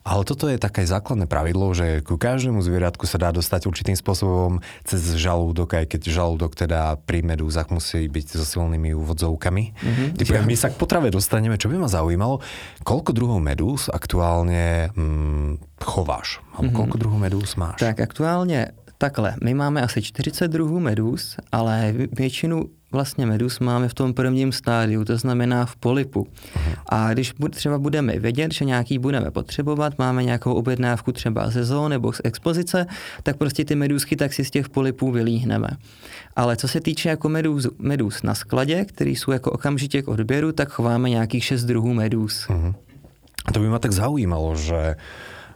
ale 0.00 0.22
toto 0.24 0.48
je 0.48 0.58
také 0.58 0.82
základné 0.84 1.30
pravidlo, 1.30 1.70
že 1.76 2.00
ku 2.02 2.16
každému 2.16 2.64
zvieratku 2.64 3.04
sa 3.04 3.20
dá 3.20 3.30
dostať 3.30 3.68
určitým 3.68 3.96
spôsobom 3.96 4.58
cez 4.82 5.00
žalúdok, 5.16 5.76
aj 5.76 5.86
keď 5.96 6.10
žalúdok 6.10 6.56
teda 6.56 6.98
pri 7.04 7.22
medúzach 7.22 7.68
musí 7.68 8.08
byť 8.08 8.40
so 8.40 8.44
silnými 8.44 8.96
úvodzovkami. 8.96 9.64
Mm-hmm. 9.76 10.08
Typujem, 10.18 10.44
my 10.44 10.56
sa 10.56 10.72
k 10.72 10.76
potrave 10.80 11.12
dostaneme, 11.12 11.60
čo 11.60 11.70
by 11.70 11.76
ma 11.78 11.88
zaujímalo, 11.88 12.42
koľko 12.82 13.10
druhov 13.12 13.38
medúz 13.38 13.92
aktuálne 13.92 14.90
mm, 14.96 15.80
chováš? 15.84 16.42
mm-hmm. 16.56 16.74
koľko 16.74 16.96
druhov 16.98 17.18
medúz 17.20 17.54
máš? 17.56 17.80
Tak 17.80 18.00
aktuálně 18.00 18.72
takhle, 19.00 19.34
my 19.42 19.54
máme 19.54 19.82
asi 19.82 20.02
40 20.02 20.48
druhů 20.48 20.80
medúz, 20.80 21.36
ale 21.52 21.94
většinu 22.12 22.64
vlastně 22.92 23.26
medus 23.26 23.60
máme 23.60 23.88
v 23.88 23.94
tom 23.94 24.14
prvním 24.14 24.52
stádiu, 24.52 25.04
to 25.04 25.16
znamená 25.16 25.66
v 25.66 25.76
polipu. 25.76 26.26
A 26.88 27.12
když 27.12 27.34
třeba 27.50 27.78
budeme 27.78 28.18
vědět, 28.18 28.52
že 28.52 28.64
nějaký 28.64 28.98
budeme 28.98 29.30
potřebovat, 29.30 29.98
máme 29.98 30.24
nějakou 30.24 30.54
objednávku 30.54 31.12
třeba 31.12 31.50
ze 31.50 31.64
zoo 31.64 31.88
nebo 31.88 32.12
z 32.12 32.20
expozice, 32.24 32.86
tak 33.22 33.36
prostě 33.36 33.64
ty 33.64 33.74
medusky 33.74 34.16
tak 34.16 34.32
si 34.32 34.44
z 34.44 34.50
těch 34.50 34.68
polipů 34.68 35.10
vylíhneme. 35.10 35.68
Ale 36.36 36.56
co 36.56 36.68
se 36.68 36.80
týče 36.80 37.08
jako 37.08 37.28
medus, 37.28 37.66
medus 37.78 38.22
na 38.22 38.34
skladě, 38.34 38.84
který 38.84 39.16
jsou 39.16 39.32
jako 39.32 39.50
okamžitě 39.50 40.02
k 40.02 40.08
odběru, 40.08 40.52
tak 40.52 40.68
chováme 40.68 41.10
nějakých 41.10 41.44
šest 41.44 41.64
druhů 41.64 41.94
medus. 41.94 42.46
Uh-huh. 42.48 42.74
A 43.46 43.52
to 43.52 43.60
by 43.60 43.68
mě 43.68 43.78
tak 43.78 43.92
zaujímalo, 43.92 44.56
že 44.56 44.96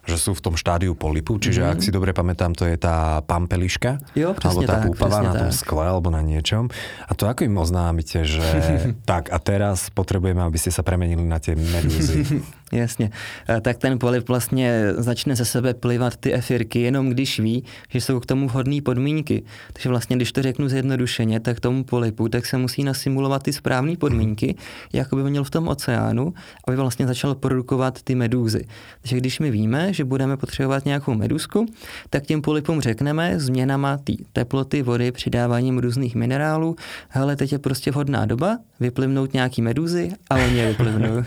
že 0.04 0.16
sú 0.20 0.36
v 0.36 0.40
tom 0.40 0.54
štádiu 0.54 0.92
polipu, 0.92 1.40
čiže 1.40 1.64
mm. 1.64 1.70
ak 1.72 1.78
si 1.80 1.90
dobre 1.90 2.12
pamätám, 2.12 2.52
to 2.52 2.68
je 2.68 2.76
tá 2.76 3.24
pampeliška, 3.24 4.00
jo, 4.12 4.36
alebo 4.36 4.60
tá 4.64 4.80
tak, 4.80 4.84
púpava 4.88 5.18
na 5.24 5.32
tom 5.32 5.50
tak. 5.50 5.58
skle 5.58 5.84
alebo 5.84 6.12
na 6.12 6.20
niečom. 6.20 6.68
A 7.08 7.12
to 7.16 7.24
ako 7.24 7.48
im 7.48 7.56
oznámite, 7.56 8.24
že 8.28 8.44
tak 9.10 9.32
a 9.32 9.38
teraz 9.40 9.88
potrebujeme, 9.92 10.44
aby 10.44 10.58
ste 10.60 10.68
sa 10.68 10.84
premenili 10.84 11.24
na 11.24 11.40
tie 11.40 11.56
medúzy. 11.56 12.24
Jasně. 12.74 13.10
Eh, 13.48 13.60
tak 13.60 13.78
ten 13.78 13.98
polip 13.98 14.28
vlastně 14.28 14.92
začne 14.96 15.36
ze 15.36 15.44
sebe 15.44 15.74
plivat 15.74 16.16
ty 16.16 16.34
efirky, 16.34 16.80
jenom 16.80 17.10
když 17.10 17.40
ví, 17.40 17.64
že 17.88 18.00
jsou 18.00 18.20
k 18.20 18.26
tomu 18.26 18.48
vhodné 18.48 18.82
podmínky. 18.82 19.42
Takže 19.72 19.88
vlastně, 19.88 20.16
když 20.16 20.32
to 20.32 20.42
řeknu 20.42 20.68
zjednodušeně, 20.68 21.40
tak 21.40 21.60
tomu 21.60 21.84
polipu, 21.84 22.28
tak 22.28 22.46
se 22.46 22.58
musí 22.58 22.84
nasimulovat 22.84 23.42
ty 23.42 23.52
správné 23.52 23.96
podmínky, 23.96 24.54
jako 24.92 25.16
by 25.16 25.30
měl 25.30 25.44
v 25.44 25.50
tom 25.50 25.68
oceánu, 25.68 26.34
aby 26.68 26.76
vlastně 26.76 27.06
začal 27.06 27.34
produkovat 27.34 28.02
ty 28.02 28.14
medúzy. 28.14 28.64
Takže 29.00 29.16
když 29.16 29.40
my 29.40 29.50
víme, 29.50 29.92
že 29.94 30.04
budeme 30.04 30.36
potřebovat 30.36 30.84
nějakou 30.84 31.14
medusku, 31.14 31.66
tak 32.10 32.26
těm 32.26 32.42
polipům 32.42 32.80
řekneme 32.80 33.40
změnama 33.40 33.96
té 33.96 34.12
teploty, 34.32 34.82
vody, 34.82 35.12
přidáváním 35.12 35.78
různých 35.78 36.14
minerálů, 36.14 36.76
hele, 37.08 37.36
teď 37.36 37.52
je 37.52 37.58
prostě 37.58 37.90
vhodná 37.90 38.26
doba, 38.26 38.58
vyplivnout 38.80 39.32
nějaký 39.32 39.62
medúzy 39.62 40.10
a 40.30 40.34
oni 40.34 40.56
je 40.56 40.66
vyplivnou. 40.68 41.24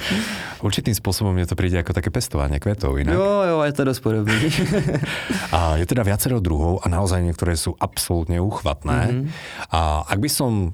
Určitým 0.64 0.94
spôsobom 0.94 1.36
mne 1.36 1.44
to 1.44 1.58
príde 1.58 1.76
ako 1.76 1.92
také 1.92 2.08
pestovanie 2.08 2.56
kvetov 2.56 2.96
inak. 2.96 3.12
Jo, 3.12 3.30
jo, 3.44 3.56
je 3.68 3.74
to 3.76 3.82
dosť 3.84 4.00
podobný. 4.00 4.48
a 5.56 5.76
je 5.76 5.84
teda 5.84 6.06
viacero 6.06 6.40
druhov 6.40 6.80
a 6.80 6.88
naozaj 6.88 7.20
niektoré 7.20 7.52
sú 7.58 7.76
absolútne 7.76 8.40
uchvatné. 8.40 9.00
Mm-hmm. 9.12 9.24
A 9.76 10.08
ak 10.08 10.18
by 10.22 10.30
som 10.30 10.72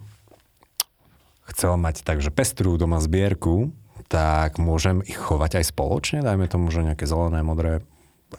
chcel 1.51 1.75
mať 1.75 2.07
takže 2.07 2.31
pestrú 2.31 2.79
doma 2.79 3.03
zbierku, 3.03 3.75
tak 4.11 4.59
môžem 4.59 5.07
ich 5.07 5.15
chovať 5.15 5.63
aj 5.63 5.71
spoločne? 5.71 6.19
Dajme 6.27 6.51
tomu, 6.51 6.75
že 6.75 6.83
nejaké 6.83 7.07
zelené, 7.07 7.47
modré, 7.47 7.87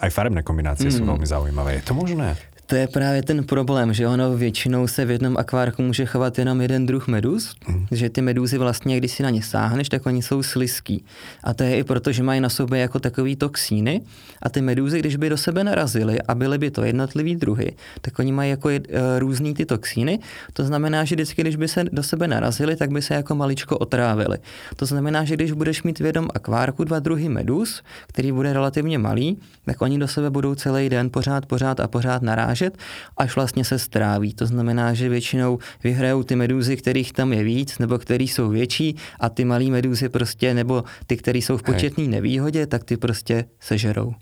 aj 0.04 0.12
farebné 0.12 0.44
kombinácie 0.44 0.92
mm. 0.92 0.96
sú 1.00 1.02
veľmi 1.08 1.24
zaujímavé. 1.24 1.80
Je 1.80 1.88
to 1.88 1.96
možné? 1.96 2.36
To 2.72 2.78
je 2.78 2.88
právě 2.88 3.24
ten 3.24 3.44
problém, 3.44 3.94
že 3.94 4.08
ono 4.08 4.38
většinou 4.38 4.88
se 4.88 5.06
v 5.06 5.12
jednom 5.12 5.38
akvárku 5.38 5.82
může 5.82 6.06
chovat 6.06 6.40
jenom 6.40 6.62
jeden 6.62 6.86
druh 6.86 7.08
medus, 7.08 7.56
mm. 7.68 7.86
že 7.92 8.10
ty 8.10 8.22
medúzy 8.22 8.58
vlastně, 8.58 8.98
když 8.98 9.12
si 9.12 9.24
na 9.24 9.30
ně 9.30 9.44
sáhneš, 9.44 9.90
tak 9.90 10.06
oni 10.06 10.22
jsou 10.22 10.44
sliský. 10.44 11.04
A 11.44 11.54
to 11.54 11.64
je 11.64 11.78
i 11.78 11.84
proto, 11.84 12.12
že 12.12 12.24
mají 12.24 12.42
na 12.42 12.50
sobě 12.50 12.80
jako 12.80 13.00
takový 13.00 13.36
toxíny 13.36 14.02
a 14.42 14.50
ty 14.50 14.62
medúzy, 14.62 15.00
když 15.00 15.16
by 15.16 15.30
do 15.30 15.38
sebe 15.38 15.64
narazily 15.64 16.22
a 16.22 16.36
byly 16.36 16.58
by 16.58 16.72
to 16.72 16.84
jednotlivý 16.84 17.36
druhy, 17.36 17.76
tak 18.02 18.20
oni 18.20 18.32
mají 18.32 18.50
jako 18.50 18.70
je, 18.70 18.80
uh, 18.80 18.86
různý 19.18 19.54
ty 19.54 19.66
toxíny. 19.66 20.20
To 20.54 20.64
znamená, 20.64 21.04
že 21.04 21.16
vždycky, 21.16 21.42
když 21.42 21.56
by 21.56 21.68
se 21.68 21.84
do 21.92 22.04
sebe 22.04 22.28
narazily, 22.28 22.76
tak 22.76 22.92
by 22.92 23.02
se 23.02 23.14
jako 23.14 23.36
maličko 23.36 23.78
otrávily. 23.78 24.38
To 24.76 24.86
znamená, 24.86 25.24
že 25.24 25.36
když 25.36 25.52
budeš 25.52 25.84
mít 25.84 26.00
v 26.00 26.06
jednom 26.06 26.28
akvárku 26.34 26.84
dva 26.84 27.00
druhy 27.00 27.30
medus, 27.30 27.84
který 28.08 28.32
bude 28.32 28.54
relativně 28.54 28.98
malý, 28.98 29.38
tak 29.66 29.82
oni 29.82 30.00
do 30.00 30.08
sebe 30.08 30.30
budou 30.30 30.56
celý 30.56 30.90
den 30.90 31.10
pořád, 31.10 31.46
pořád 31.46 31.80
a 31.80 31.88
pořád 31.88 32.22
narážet 32.22 32.61
snášet, 32.62 32.78
až 33.18 33.36
vlastně 33.36 33.66
se 33.66 33.80
stráví. 33.80 34.34
To 34.34 34.46
znamená, 34.46 34.94
že 34.94 35.10
většinou 35.10 35.60
vyhrajou 35.84 36.24
ty 36.24 36.36
medúzy, 36.36 36.78
kterých 36.78 37.14
tam 37.14 37.34
je 37.34 37.44
víc, 37.44 37.80
nebo 37.80 37.98
který 37.98 38.28
jsou 38.28 38.50
větší 38.50 38.96
a 39.20 39.30
ty 39.30 39.46
malý 39.46 39.72
medúzy 39.72 40.10
prostě, 40.10 40.54
nebo 40.54 40.84
ty, 41.08 41.18
které 41.18 41.40
jsou 41.40 41.58
v 41.58 41.64
početné 41.64 42.08
nevýhodě, 42.08 42.68
tak 42.68 42.84
ty 42.84 42.98
prostě 42.98 43.46
sežerou. 43.60 44.14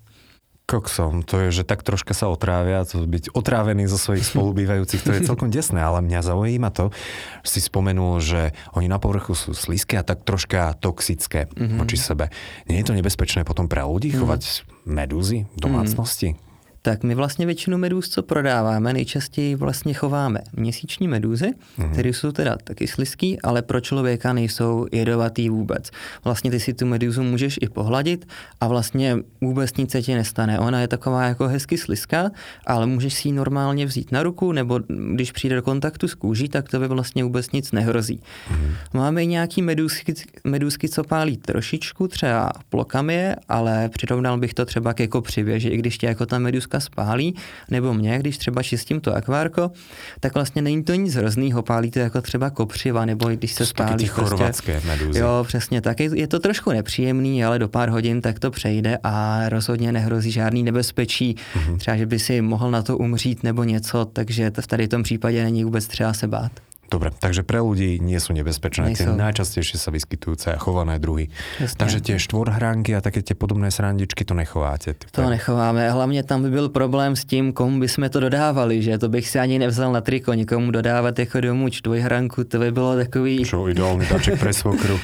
koksom, 0.69 1.25
to 1.25 1.41
je, 1.41 1.49
že 1.49 1.63
tak 1.65 1.81
troška 1.81 2.13
sa 2.13 2.29
otrávia, 2.29 2.85
to 2.85 3.01
byť 3.01 3.33
otrávený 3.33 3.89
zo 3.89 3.97
svojich 3.97 4.21
spolubývajúcich, 4.21 5.01
to 5.01 5.17
je 5.17 5.25
celkom 5.25 5.49
desné, 5.49 5.81
ale 5.81 6.05
mňa 6.05 6.21
zaujíma 6.21 6.69
to, 6.69 6.93
že 7.41 7.57
si 7.57 7.59
spomenul, 7.65 8.21
že 8.21 8.53
oni 8.77 8.85
na 8.85 9.01
povrchu 9.01 9.33
sú 9.33 9.57
slízke 9.57 9.97
a 9.97 10.05
tak 10.05 10.21
troška 10.21 10.77
toxické 10.77 11.49
mm-hmm. 11.49 11.81
voči 11.81 11.97
sebe. 11.97 12.29
Nie 12.69 12.85
je 12.85 12.93
to 12.93 12.93
nebezpečné 12.93 13.49
potom 13.49 13.65
pre 13.65 13.81
ľudí 13.81 14.13
mm-hmm. 14.13 14.21
chovať 14.21 14.41
medúzy 14.85 15.49
v 15.49 15.57
domácnosti? 15.57 16.37
Mm-hmm 16.37 16.48
tak 16.81 17.03
my 17.03 17.15
vlastně 17.15 17.45
většinu 17.45 17.77
medůz, 17.77 18.09
co 18.09 18.23
prodáváme, 18.23 18.93
nejčastěji 18.93 19.55
vlastně 19.55 19.93
chováme 19.93 20.39
měsíční 20.53 21.07
medúzy, 21.07 21.47
mm-hmm. 21.47 21.91
které 21.91 22.09
jsou 22.09 22.31
teda 22.31 22.57
taky 22.63 22.87
slizký, 22.87 23.41
ale 23.41 23.61
pro 23.61 23.81
člověka 23.81 24.33
nejsou 24.33 24.85
jedovatý 24.91 25.49
vůbec. 25.49 25.91
Vlastně 26.23 26.51
ty 26.51 26.59
si 26.59 26.73
tu 26.73 26.85
medúzu 26.85 27.23
můžeš 27.23 27.59
i 27.61 27.69
pohladit 27.69 28.27
a 28.61 28.67
vlastně 28.67 29.17
vůbec 29.41 29.77
nic 29.77 29.91
se 29.91 30.01
ti 30.01 30.15
nestane. 30.15 30.59
Ona 30.59 30.81
je 30.81 30.87
taková 30.87 31.23
jako 31.23 31.47
hezky 31.47 31.77
slizká, 31.77 32.31
ale 32.65 32.85
můžeš 32.85 33.13
si 33.13 33.27
ji 33.27 33.31
normálně 33.31 33.85
vzít 33.85 34.11
na 34.11 34.23
ruku, 34.23 34.51
nebo 34.51 34.79
když 35.13 35.31
přijde 35.31 35.55
do 35.55 35.61
kontaktu 35.61 36.07
s 36.07 36.13
kůží, 36.13 36.49
tak 36.49 36.69
to 36.69 36.79
by 36.79 36.87
vlastně 36.87 37.23
vůbec 37.23 37.51
nic 37.51 37.71
nehrozí. 37.71 38.19
Mm-hmm. 38.19 38.71
Máme 38.93 39.23
i 39.23 39.27
nějaký 39.27 39.61
medůzky, 39.61 40.13
medůzky, 40.43 40.89
co 40.89 41.03
pálí 41.03 41.37
trošičku, 41.37 42.07
třeba 42.07 42.51
plokamie, 42.69 43.35
ale 43.49 43.89
přirovnal 43.89 44.37
bych 44.37 44.53
to 44.53 44.65
třeba 44.65 44.93
ke 44.93 45.07
kopřivě, 45.07 45.59
že 45.59 45.69
i 45.69 45.77
když 45.77 45.97
tě 45.97 46.07
jako 46.07 46.25
ta 46.25 46.39
medůzka 46.79 46.89
spálí, 46.89 47.35
nebo 47.69 47.93
mě, 47.93 48.19
když 48.19 48.37
třeba 48.37 48.63
čistím 48.63 48.99
to 48.99 49.15
akvárko, 49.15 49.71
tak 50.19 50.33
vlastně 50.33 50.61
není 50.61 50.83
to 50.83 50.95
nic 50.95 51.15
hroznýho, 51.15 51.61
pálí 51.61 51.91
to 51.91 51.99
jako 51.99 52.21
třeba 52.21 52.49
kopřiva, 52.49 53.05
nebo 53.05 53.29
když 53.29 53.53
se 53.53 53.65
spálí. 53.65 54.05
Prostě, 54.05 54.07
chorvatské 54.07 54.81
medúzy. 54.85 55.19
Jo, 55.19 55.43
přesně 55.47 55.81
tak. 55.81 55.99
Je, 55.99 56.09
je 56.13 56.27
to 56.27 56.39
trošku 56.39 56.71
nepříjemný, 56.71 57.45
ale 57.45 57.59
do 57.59 57.67
pár 57.67 57.89
hodin 57.89 58.21
tak 58.21 58.39
to 58.39 58.51
přejde 58.51 58.97
a 59.03 59.49
rozhodně 59.49 59.91
nehrozí 59.91 60.31
žádný 60.31 60.63
nebezpečí, 60.63 61.35
mm-hmm. 61.35 61.77
třeba, 61.77 61.97
že 61.97 62.05
by 62.05 62.19
si 62.19 62.41
mohl 62.41 62.71
na 62.71 62.81
to 62.81 62.97
umřít 62.97 63.43
nebo 63.43 63.63
něco, 63.63 64.05
takže 64.05 64.51
v 64.61 64.67
tady 64.67 64.87
tom 64.87 65.03
případě 65.03 65.43
není 65.43 65.63
vůbec 65.63 65.87
třeba 65.87 66.13
se 66.13 66.27
bát. 66.27 66.51
Dobre, 66.89 67.13
takže 67.13 67.45
pre 67.45 67.61
ľudí 67.61 68.01
nie 68.01 68.17
sú 68.17 68.33
nebezpečné. 68.33 68.97
Tie 68.97 69.05
najčastejšie 69.05 69.77
sa 69.77 69.93
vyskytujúce 69.93 70.49
a 70.49 70.57
chované 70.57 70.97
druhy. 70.97 71.29
Jasne. 71.61 71.77
Takže 71.77 71.97
tie 72.01 72.17
štvorhránky 72.17 72.97
a 72.97 72.99
také 73.05 73.21
tie 73.21 73.37
podobné 73.37 73.69
srandičky 73.69 74.25
to 74.25 74.33
nechováte. 74.33 74.97
To 75.13 75.29
nechováme. 75.29 75.85
Hlavně 75.91 76.23
tam 76.23 76.41
by 76.41 76.49
byl 76.49 76.69
problém 76.69 77.15
s 77.15 77.25
tím, 77.25 77.53
komu 77.53 77.79
bychom 77.79 78.09
to 78.09 78.19
dodávali, 78.19 78.81
že 78.81 78.97
to 78.97 79.09
bych 79.09 79.29
si 79.29 79.39
ani 79.39 79.59
nevzal 79.59 79.93
na 79.93 80.01
triko, 80.01 80.33
nikomu 80.33 80.71
dodávat 80.71 81.19
jako 81.19 81.41
domů 81.41 81.69
čtvrhranku, 81.69 82.43
to 82.43 82.59
by 82.59 82.71
bylo 82.71 82.95
takový... 82.95 83.45
Čo, 83.45 83.69
ideálny 83.69 84.05
daček 84.09 84.39
pre 84.39 84.53
svokru. 84.53 84.99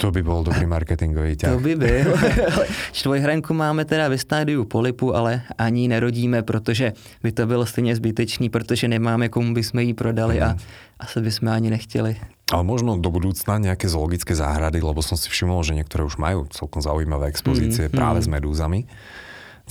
To 0.00 0.10
by 0.10 0.24
bol 0.24 0.40
dobrý 0.42 0.66
marketingový 0.66 1.36
ťah. 1.36 1.52
To 1.52 1.60
by 1.60 1.76
byl. 1.76 2.16
Čtvrhranku 2.92 3.54
máme 3.54 3.84
teda 3.84 4.08
ve 4.08 4.18
stádiu 4.18 4.64
polipu, 4.64 5.12
ale 5.16 5.42
ani 5.58 5.88
nerodíme, 5.88 6.42
protože 6.42 6.92
by 7.22 7.32
to 7.32 7.46
bylo 7.46 7.66
stejně 7.66 7.96
zbytečný, 7.96 8.48
protože 8.48 8.88
nemáme 8.88 9.28
komu 9.28 9.54
bychom 9.54 9.80
ji 9.80 9.94
prodali 9.94 10.40
a 10.40 10.56
mhm 11.00 11.08
asi 11.08 11.20
bychom 11.20 11.48
ani 11.48 11.70
nechtěli. 11.70 12.16
Ale 12.52 12.66
možno 12.66 12.98
do 12.98 13.14
budúcna 13.14 13.62
nejaké 13.62 13.86
zoologické 13.86 14.34
záhrady, 14.34 14.82
lebo 14.82 15.00
som 15.06 15.14
si 15.14 15.30
všimol, 15.30 15.62
že 15.62 15.78
niektoré 15.78 16.02
už 16.02 16.18
majú 16.18 16.50
celkom 16.50 16.82
zaujímavé 16.82 17.30
expozície 17.30 17.86
mm, 17.86 17.94
práve 17.94 18.20
mm. 18.20 18.24
s 18.26 18.28
medúzami 18.28 18.80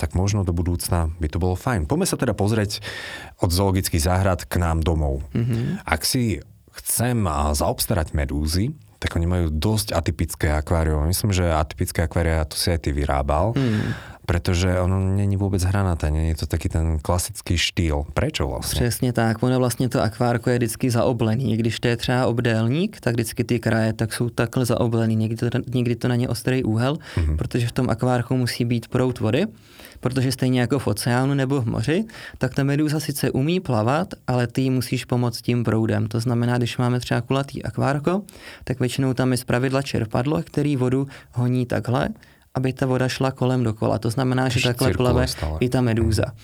tak 0.00 0.16
možno 0.16 0.48
do 0.48 0.56
budúcna 0.56 1.12
by 1.20 1.28
to 1.28 1.36
bolo 1.36 1.52
fajn. 1.52 1.84
Poďme 1.84 2.08
sa 2.08 2.16
teda 2.16 2.32
pozrieť 2.32 2.80
od 3.44 3.52
zoologických 3.52 4.00
záhrad 4.00 4.48
k 4.48 4.56
nám 4.56 4.80
domov. 4.80 5.20
Mm-hmm. 5.36 5.84
Ak 5.84 6.08
si 6.08 6.40
chcem 6.72 7.28
zaobstarať 7.28 8.16
medúzy, 8.16 8.72
tak 8.96 9.20
oni 9.20 9.28
majú 9.28 9.46
dosť 9.52 9.92
atypické 9.92 10.56
akvárium. 10.56 11.04
Myslím, 11.04 11.36
že 11.36 11.52
atypické 11.52 12.08
akvária 12.08 12.48
to 12.48 12.56
si 12.56 12.72
aj 12.72 12.80
ty 12.80 12.96
vyrábal. 12.96 13.52
Mm 13.52 13.92
pretože 14.30 14.80
ono 14.80 15.16
není 15.16 15.36
vůbec 15.36 15.62
hranaté, 15.62 16.10
není 16.10 16.34
to 16.34 16.46
taky 16.46 16.68
ten 16.68 16.98
klasický 16.98 17.58
štýl. 17.58 18.04
Prečo 18.14 18.48
vlastně? 18.48 18.80
Přesně 18.80 19.12
tak, 19.12 19.42
ono 19.42 19.58
vlastně 19.58 19.88
to 19.88 20.02
akvárko 20.02 20.50
je 20.50 20.58
vždycky 20.58 20.90
zaoblený. 20.90 21.56
Když 21.56 21.80
to 21.80 21.88
je 21.88 21.96
třeba 21.96 22.26
obdélník, 22.26 23.00
tak 23.00 23.14
vždycky 23.14 23.44
ty 23.44 23.58
kraje 23.58 23.92
tak 23.92 24.12
jsou 24.12 24.30
takhle 24.30 24.64
zaoblený. 24.64 25.16
Někdy 25.16 25.36
to, 25.36 25.46
někdy 25.74 25.96
to 25.96 26.08
není 26.08 26.28
ostrý 26.28 26.64
úhel, 26.64 26.94
mm-hmm. 26.94 27.36
protože 27.36 27.66
v 27.66 27.72
tom 27.72 27.90
akvárku 27.90 28.36
musí 28.36 28.64
být 28.64 28.88
prout 28.88 29.20
vody, 29.20 29.46
protože 30.00 30.32
stejně 30.32 30.60
jako 30.60 30.78
v 30.78 30.86
oceánu 30.86 31.34
nebo 31.34 31.60
v 31.60 31.66
moři, 31.66 32.04
tak 32.38 32.54
ta 32.54 32.64
meduza 32.64 33.00
sice 33.00 33.30
umí 33.30 33.60
plavat, 33.60 34.14
ale 34.26 34.46
ty 34.46 34.70
musíš 34.70 35.04
pomoct 35.04 35.42
tím 35.42 35.64
proudem. 35.64 36.06
To 36.06 36.20
znamená, 36.20 36.58
když 36.58 36.78
máme 36.78 37.00
třeba 37.00 37.20
kulatý 37.20 37.62
akvárko, 37.62 38.22
tak 38.64 38.80
většinou 38.80 39.14
tam 39.14 39.32
je 39.32 39.38
zpravidla 39.38 39.82
čerpadlo, 39.82 40.42
který 40.42 40.76
vodu 40.76 41.06
honí 41.32 41.66
takhle 41.66 42.08
aby 42.54 42.72
ta 42.72 42.86
voda 42.86 43.08
šla 43.08 43.30
kolem 43.30 43.62
dokola. 43.62 43.98
To 43.98 44.10
znamená, 44.10 44.48
že 44.48 44.74
takhle 44.74 44.92
plave 44.92 45.26
i 45.60 45.68
ta 45.68 45.80
medúza. 45.80 46.34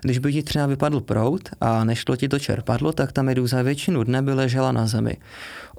Když 0.00 0.18
by 0.18 0.32
ti 0.32 0.42
třeba 0.42 0.66
vypadl 0.66 1.00
prout 1.00 1.48
a 1.60 1.84
nešlo 1.84 2.16
ti 2.16 2.28
to 2.28 2.38
čerpadlo, 2.38 2.92
tak 2.92 3.12
ta 3.12 3.22
medúza 3.22 3.62
většinu 3.62 4.04
dne 4.04 4.22
by 4.22 4.32
ležela 4.32 4.72
na 4.72 4.86
zemi. 4.86 5.20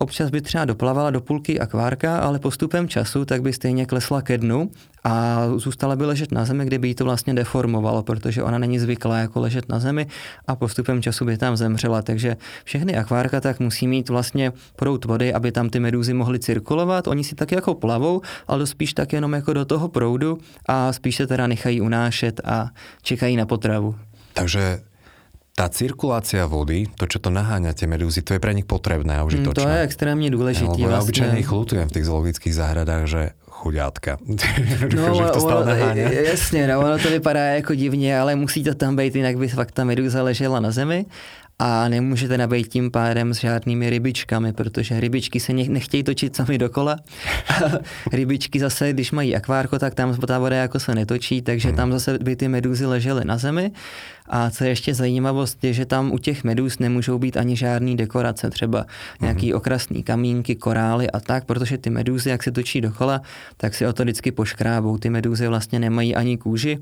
Občas 0.01 0.29
by 0.29 0.41
třeba 0.41 0.65
doplavala 0.65 1.11
do 1.11 1.21
půlky 1.21 1.59
akvárka, 1.59 2.17
ale 2.17 2.39
postupem 2.39 2.87
času 2.87 3.25
tak 3.25 3.41
by 3.41 3.53
stejně 3.53 3.85
klesla 3.85 4.21
ke 4.21 4.37
dnu 4.37 4.71
a 5.03 5.43
zůstala 5.55 5.95
by 5.95 6.05
ležet 6.05 6.31
na 6.31 6.45
zemi, 6.45 6.65
kde 6.65 6.79
by 6.79 6.87
jí 6.87 6.95
to 6.95 7.03
vlastně 7.05 7.33
deformovalo, 7.33 8.03
protože 8.03 8.43
ona 8.43 8.57
není 8.57 8.79
zvyklá 8.79 9.17
jako 9.17 9.39
ležet 9.39 9.69
na 9.69 9.79
zemi 9.79 10.07
a 10.47 10.55
postupem 10.55 11.01
času 11.01 11.25
by 11.25 11.37
tam 11.37 11.57
zemřela. 11.57 12.01
Takže 12.01 12.37
všechny 12.63 12.97
akvárka 12.97 13.41
tak 13.41 13.59
musí 13.59 13.87
mít 13.87 14.09
vlastně 14.09 14.51
prout 14.75 15.05
vody, 15.05 15.33
aby 15.33 15.51
tam 15.51 15.69
ty 15.69 15.79
medúzy 15.79 16.13
mohly 16.13 16.39
cirkulovat. 16.39 17.07
Oni 17.07 17.23
si 17.23 17.35
tak 17.35 17.51
jako 17.51 17.75
plavou, 17.75 18.21
ale 18.47 18.67
spíš 18.67 18.93
tak 18.93 19.13
jenom 19.13 19.33
jako 19.33 19.53
do 19.53 19.65
toho 19.65 19.87
proudu 19.87 20.37
a 20.65 20.93
spíš 20.93 21.15
se 21.15 21.27
teda 21.27 21.47
nechají 21.47 21.81
unášet 21.81 22.41
a 22.43 22.69
čekají 23.01 23.35
na 23.35 23.45
potravu. 23.45 23.95
Takže 24.33 24.90
tá 25.51 25.67
cirkulácia 25.67 26.47
vody, 26.47 26.87
to, 26.95 27.05
čo 27.05 27.19
to 27.19 27.27
naháňa 27.27 27.75
tie 27.75 27.83
medúzy, 27.83 28.23
to 28.23 28.33
je 28.33 28.39
pre 28.39 28.55
nich 28.55 28.63
potrebné 28.63 29.19
a 29.19 29.27
užitočné. 29.27 29.61
Mm, 29.61 29.67
to 29.67 29.75
je 29.75 29.83
extrémne 29.83 30.29
dôležité. 30.31 30.77
Ja, 30.79 30.95
ja 30.95 31.03
obyčajne 31.03 31.37
ich 31.43 31.51
lutujem 31.51 31.87
v 31.91 31.93
tých 31.99 32.07
zoologických 32.07 32.55
záhradách, 32.55 33.03
že 33.05 33.21
chudátka. 33.51 34.17
no, 34.97 35.05
že 35.13 35.23
to 35.35 35.39
stále 35.43 35.63
naháňa. 35.67 36.05
Jasně, 36.33 36.67
no, 36.67 36.79
ono 36.79 36.97
to 36.97 37.09
vypadá 37.09 37.43
jako 37.61 37.75
divně, 37.75 38.19
ale 38.19 38.35
musí 38.35 38.63
to 38.63 38.75
tam 38.75 38.95
být, 38.95 39.15
jinak 39.15 39.37
by 39.37 39.47
fakt 39.47 39.71
ta 39.71 39.83
medúza 39.83 40.23
ležela 40.23 40.59
na 40.59 40.71
zemi 40.71 41.05
a 41.59 41.87
nemůžete 41.89 42.37
nabejt 42.37 42.67
tím 42.67 42.91
pádem 42.91 43.33
s 43.33 43.39
žádnými 43.39 43.89
rybičkami, 43.89 44.53
protože 44.53 44.99
rybičky 44.99 45.39
se 45.39 45.53
nechtějí 45.53 46.03
točit 46.03 46.35
sami 46.35 46.57
dokola. 46.57 46.97
rybičky 48.11 48.59
zase, 48.59 48.93
když 48.93 49.11
mají 49.11 49.35
akvárko, 49.35 49.79
tak 49.79 49.95
tam 49.95 50.17
ta 50.17 50.39
voda 50.39 50.55
jako 50.55 50.79
se 50.79 50.95
netočí, 50.95 51.41
takže 51.41 51.67
hmm. 51.67 51.77
tam 51.77 51.91
zase 51.91 52.17
by 52.17 52.35
ty 52.35 52.47
medúzy 52.47 52.85
ležely 52.85 53.25
na 53.25 53.37
zemi 53.37 53.71
a 54.29 54.49
co 54.49 54.63
je 54.63 54.69
ještě 54.69 54.93
zajímavost, 54.93 55.63
je, 55.63 55.73
že 55.73 55.85
tam 55.85 56.11
u 56.11 56.17
těch 56.17 56.43
medus 56.43 56.79
nemůžou 56.79 57.19
být 57.19 57.37
ani 57.37 57.55
žádný 57.55 57.97
dekorace, 57.97 58.49
třeba 58.49 58.85
nějaký 59.21 59.53
mm-hmm. 59.53 59.57
okrasný 59.57 60.03
kamínky, 60.03 60.55
korály 60.55 61.11
a 61.11 61.19
tak, 61.19 61.45
protože 61.45 61.77
ty 61.77 61.89
medúzy, 61.89 62.29
jak 62.29 62.43
se 62.43 62.51
točí 62.51 62.81
dokola, 62.81 63.21
tak 63.57 63.75
si 63.75 63.87
o 63.87 63.93
to 63.93 64.03
vždycky 64.03 64.31
poškrábou. 64.31 64.97
Ty 64.97 65.09
medúzy 65.09 65.47
vlastně 65.47 65.79
nemají 65.79 66.15
ani 66.15 66.37
kůži 66.37 66.77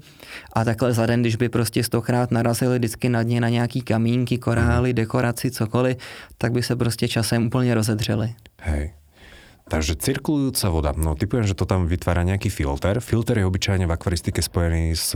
a 0.53 0.63
takhle 0.63 0.93
za 0.93 1.05
den, 1.05 1.21
když 1.21 1.35
by 1.35 1.49
prostě 1.49 1.83
stokrát 1.83 2.31
narazili 2.31 2.77
vždycky 2.77 3.09
na 3.09 3.23
dně 3.23 3.41
na 3.41 3.49
nějaký 3.49 3.81
kamínky, 3.81 4.37
korály, 4.37 4.91
mm-hmm. 4.91 4.93
dekoraci, 4.93 5.51
cokoliv, 5.51 5.97
tak 6.37 6.51
by 6.51 6.63
se 6.63 6.75
prostě 6.75 7.07
časem 7.07 7.45
úplně 7.45 7.73
rozedřeli. 7.73 8.33
Hej. 8.61 8.93
Takže 9.69 10.01
cirkulujúca 10.01 10.65
voda, 10.73 10.97
no 10.97 11.13
typujem, 11.13 11.45
že 11.45 11.53
to 11.53 11.69
tam 11.69 11.85
vytvára 11.85 12.25
nejaký 12.25 12.49
filter. 12.49 12.97
Filter 13.05 13.37
je 13.37 13.45
obyčajne 13.45 13.85
v 13.85 13.93
akvaristike 13.93 14.41
spojený 14.41 14.97
s 14.97 15.13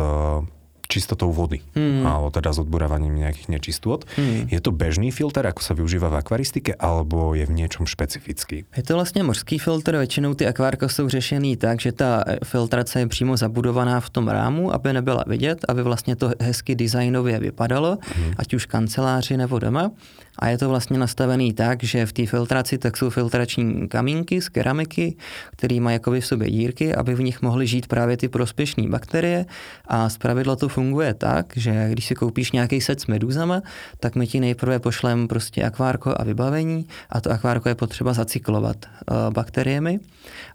čistotou 0.88 1.32
vody, 1.32 1.63
mm. 1.75 2.06
alebo 2.06 2.30
teda 2.30 2.54
s 2.54 2.60
odburávaním 2.60 3.16
nejakých 3.16 3.48
nečistôt. 3.50 4.06
Mm. 4.20 4.52
Je 4.52 4.60
to 4.60 4.75
bežný 4.75 5.10
filter, 5.16 5.48
ako 5.48 5.62
sa 5.63 5.74
využíva 5.74 6.12
v 6.12 6.20
akvaristike, 6.20 6.75
alebo 6.75 7.34
je 7.34 7.46
v 7.48 7.56
niečom 7.56 7.88
špecifický? 7.88 8.66
Je 8.78 8.84
to 8.84 8.94
vlastně 8.94 9.24
mořský 9.24 9.60
filtr, 9.60 9.98
většinou 9.98 10.34
ty 10.34 10.48
akvárka 10.48 10.90
jsou 10.90 11.10
řešený 11.10 11.58
tak, 11.58 11.82
že 11.82 11.92
ta 11.92 12.24
filtrace 12.44 13.00
je 13.00 13.08
přímo 13.08 13.38
zabudovaná 13.38 14.00
v 14.00 14.10
tom 14.10 14.28
rámu, 14.28 14.74
aby 14.74 14.94
nebyla 14.94 15.24
vidět, 15.28 15.66
aby 15.68 15.84
vlastně 15.84 16.16
to 16.16 16.32
hezky 16.40 16.75
designově 16.75 17.40
vypadalo, 17.40 17.98
mm. 18.18 18.34
ať 18.38 18.54
už 18.54 18.66
kanceláři 18.66 19.38
nebo 19.38 19.60
doma. 19.60 19.92
A 20.40 20.48
je 20.48 20.58
to 20.58 20.70
vlastně 20.70 20.98
nastavený 20.98 21.54
tak, 21.54 21.84
že 21.84 22.06
v 22.06 22.13
té 22.13 22.25
filtraci 22.25 22.78
tak 22.78 22.98
jsou 22.98 23.10
filtrační 23.10 23.88
kamínky 23.88 24.42
z 24.42 24.50
keramiky, 24.50 25.16
které 25.52 25.80
mají 25.80 25.96
jako 25.96 26.12
v 26.12 26.22
sobě 26.22 26.52
dírky, 26.52 26.96
aby 26.96 27.16
v 27.16 27.22
nich 27.22 27.42
mohly 27.42 27.68
žít 27.68 27.88
právě 27.88 28.18
ty 28.18 28.28
prospěšné 28.28 28.88
bakterie. 28.90 29.46
A 29.88 30.10
zpravidla 30.10 30.56
to 30.56 30.70
funguje 30.70 31.13
tak, 31.13 31.54
že 31.56 31.90
když 31.90 32.06
si 32.06 32.16
koupíš 32.16 32.52
nějaký 32.52 32.82
set 32.82 33.02
s 33.02 33.08
medúzama, 33.08 33.62
tak 34.00 34.16
my 34.16 34.28
ti 34.28 34.40
nejprve 34.40 34.80
pošlem 34.80 35.28
prostě 35.28 35.63
akvárko 35.63 36.13
a 36.18 36.24
vybavení 36.24 36.88
a 37.10 37.22
to 37.22 37.32
akvárko 37.32 37.70
je 37.70 37.75
potřeba 37.75 38.13
zacyklovat 38.13 38.78
uh, 38.86 39.34
bakteriemi 39.34 40.00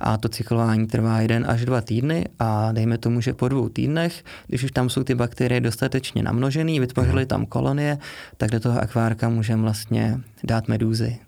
a 0.01 0.17
to 0.17 0.29
cyklování 0.29 0.87
trvá 0.87 1.21
jeden 1.21 1.45
až 1.49 1.65
dva 1.65 1.81
týdny 1.81 2.25
a 2.39 2.73
dejme 2.73 2.99
tomu, 2.99 3.21
že 3.21 3.35
po 3.35 3.49
dvou 3.49 3.69
týdnech, 3.69 4.25
když 4.47 4.65
už 4.65 4.73
tam 4.73 4.91
jsou 4.91 5.03
ty 5.05 5.15
bakterie 5.15 5.61
dostatečně 5.61 6.23
namnožené, 6.23 6.81
vytvořily 6.81 7.27
tam 7.27 7.47
kolonie, 7.47 7.99
tak 8.37 8.51
do 8.51 8.61
toho 8.61 8.81
akvárka 8.81 9.29
můžeme 9.29 9.63
vlastně 9.69 10.17
dát 10.45 10.69
medúzy. 10.69 11.21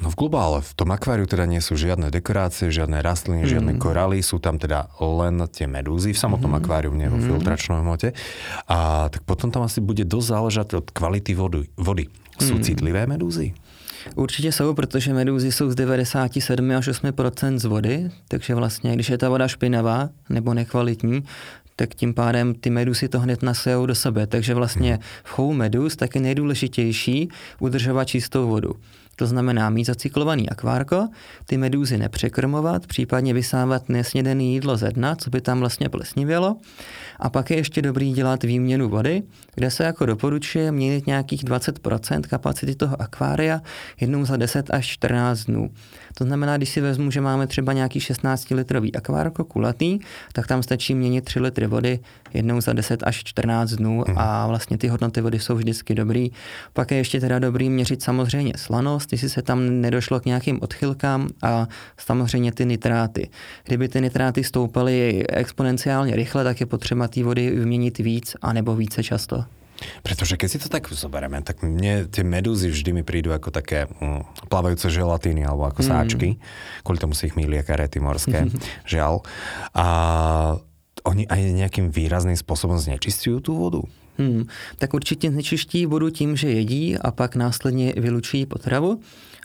No 0.00 0.08
v 0.08 0.16
globále, 0.16 0.64
v 0.64 0.72
tom 0.72 0.96
akváriu 0.96 1.28
teda 1.28 1.44
nie 1.44 1.60
sú 1.60 1.76
žiadne 1.76 2.08
dekorácie, 2.08 2.72
žiadne 2.72 3.04
rastliny, 3.04 3.44
mm. 3.44 3.52
žiadne 3.52 3.72
koraly, 3.76 4.24
sú 4.24 4.40
tam 4.40 4.56
teda 4.56 4.88
len 4.96 5.44
tie 5.52 5.68
medúzy 5.68 6.16
v 6.16 6.22
samotnom 6.22 6.56
mm. 6.56 6.60
akváriu, 6.64 6.88
nie 6.96 7.04
vo 7.04 7.20
mm. 7.20 7.26
filtračnom 7.28 7.84
hmote. 7.84 8.16
A 8.64 9.10
tak 9.12 9.28
potom 9.28 9.52
tam 9.52 9.68
asi 9.68 9.84
bude 9.84 10.08
dosť 10.08 10.26
záležať 10.32 10.68
od 10.80 10.86
kvality 10.88 11.36
vody. 11.36 11.68
vody. 11.76 12.08
Sú 12.40 12.56
mm. 12.56 12.64
citlivé 12.64 13.04
medúzy? 13.04 13.52
Určitě 14.16 14.52
jsou, 14.52 14.74
protože 14.74 15.12
medúzy 15.12 15.52
jsou 15.52 15.70
z 15.70 15.74
97 15.74 16.70
až 16.72 16.88
8% 16.88 17.58
z 17.58 17.64
vody, 17.64 18.10
takže 18.28 18.54
vlastně, 18.54 18.94
když 18.94 19.08
je 19.08 19.18
ta 19.18 19.28
voda 19.28 19.48
špinavá 19.48 20.08
nebo 20.28 20.54
nekvalitní, 20.54 21.24
tak 21.80 21.94
tím 21.94 22.14
pádem 22.14 22.54
ty 22.54 22.70
medusy 22.70 23.08
to 23.08 23.20
hned 23.20 23.42
nasejou 23.42 23.86
do 23.86 23.94
sebe. 23.94 24.26
Takže 24.26 24.54
vlastně 24.54 24.98
v 25.24 25.30
chovu 25.30 25.52
medus 25.52 25.96
tak 25.96 26.14
je 26.14 26.20
nejdůležitější 26.20 27.28
udržovat 27.60 28.04
čistou 28.04 28.48
vodu. 28.48 28.72
To 29.16 29.26
znamená 29.26 29.70
mít 29.70 29.84
zacyklovaný 29.84 30.50
akvárko, 30.50 31.08
ty 31.46 31.56
medúzy 31.56 31.98
nepřekrmovat, 31.98 32.86
případně 32.86 33.34
vysávat 33.34 33.88
nesnědené 33.88 34.42
jídlo 34.42 34.76
ze 34.76 34.90
dna, 34.90 35.16
co 35.16 35.30
by 35.30 35.40
tam 35.40 35.60
vlastně 35.60 35.88
plesnivělo. 35.88 36.56
A 37.20 37.30
pak 37.30 37.50
je 37.50 37.56
ještě 37.56 37.82
dobrý 37.82 38.12
dělat 38.12 38.42
výměnu 38.42 38.88
vody, 38.88 39.22
kde 39.54 39.70
se 39.70 39.84
jako 39.84 40.06
doporučuje 40.06 40.72
měnit 40.72 41.06
nějakých 41.06 41.44
20% 41.44 42.20
kapacity 42.20 42.74
toho 42.74 43.02
akvária 43.02 43.60
jednou 44.00 44.24
za 44.24 44.36
10 44.36 44.70
až 44.70 44.86
14 44.86 45.44
dnů. 45.44 45.70
To 46.14 46.24
znamená, 46.24 46.56
když 46.56 46.68
si 46.68 46.80
vezmu, 46.80 47.10
že 47.10 47.20
máme 47.20 47.46
třeba 47.46 47.72
nějaký 47.72 48.00
16 48.00 48.50
litrový 48.50 48.94
akvárko 48.94 49.44
kulatý, 49.44 49.98
tak 50.32 50.46
tam 50.46 50.62
stačí 50.62 50.94
měnit 50.94 51.24
3 51.24 51.40
litry 51.40 51.66
vody 51.66 51.98
jednou 52.34 52.60
za 52.60 52.72
10 52.72 53.02
až 53.02 53.24
14 53.24 53.70
dnů 53.70 54.04
mhm. 54.08 54.18
a 54.18 54.46
vlastně 54.46 54.78
ty 54.78 54.88
hodnoty 54.88 55.20
vody 55.20 55.38
jsou 55.38 55.54
vždycky 55.54 55.94
dobrý. 55.94 56.30
Pak 56.72 56.90
je 56.90 56.96
ještě 56.96 57.20
teda 57.20 57.38
dobrý 57.38 57.70
měřit 57.70 58.02
samozřejmě 58.02 58.52
slanost, 58.56 59.12
jestli 59.12 59.28
se 59.28 59.42
tam 59.42 59.80
nedošlo 59.80 60.20
k 60.20 60.24
nějakým 60.24 60.58
odchylkám 60.62 61.28
a 61.42 61.68
samozřejmě 61.98 62.52
ty 62.52 62.66
nitráty. 62.66 63.28
Kdyby 63.64 63.88
ty 63.88 64.00
nitráty 64.00 64.44
stoupaly 64.44 65.26
exponenciálně 65.28 66.16
rychle, 66.16 66.44
tak 66.44 66.60
je 66.60 66.66
potřeba 66.66 67.08
té 67.08 67.22
vody 67.22 67.50
vyměnit 67.50 67.98
víc 67.98 68.36
a 68.42 68.52
nebo 68.52 68.76
více 68.76 69.02
často. 69.02 69.44
Pretože 70.02 70.36
keď 70.36 70.48
si 70.48 70.58
to 70.60 70.68
tak 70.68 70.88
zoberieme, 70.92 71.40
tak 71.40 71.64
mne 71.64 72.08
tie 72.08 72.24
medúzy 72.24 72.68
vždy 72.68 73.00
mi 73.00 73.02
prídu 73.02 73.32
ako 73.32 73.48
také 73.52 73.88
mm, 73.88 74.50
plávajúce 74.52 74.92
želatíny 74.92 75.44
alebo 75.44 75.68
ako 75.68 75.80
mm. 75.84 75.88
sáčky. 75.88 76.28
Kvôli 76.84 76.98
tomu 77.00 77.16
si 77.16 77.28
ich 77.28 77.36
mýli 77.36 77.60
karety 77.64 77.98
morské, 78.00 78.48
žiaľ. 78.84 79.24
A 79.72 79.86
oni 81.04 81.24
aj 81.28 81.40
nejakým 81.56 81.88
výrazným 81.88 82.36
spôsobom 82.36 82.76
znečistujú 82.76 83.40
tú 83.40 83.52
vodu? 83.56 83.82
Hmm, 84.20 84.44
tak 84.76 84.94
určitě 84.94 85.30
znečiští 85.30 85.86
vodu 85.86 86.10
tím, 86.10 86.36
že 86.36 86.50
jedí 86.50 86.98
a 86.98 87.10
pak 87.10 87.36
následně 87.36 87.92
vylučují 87.96 88.46
potravu. 88.46 89.00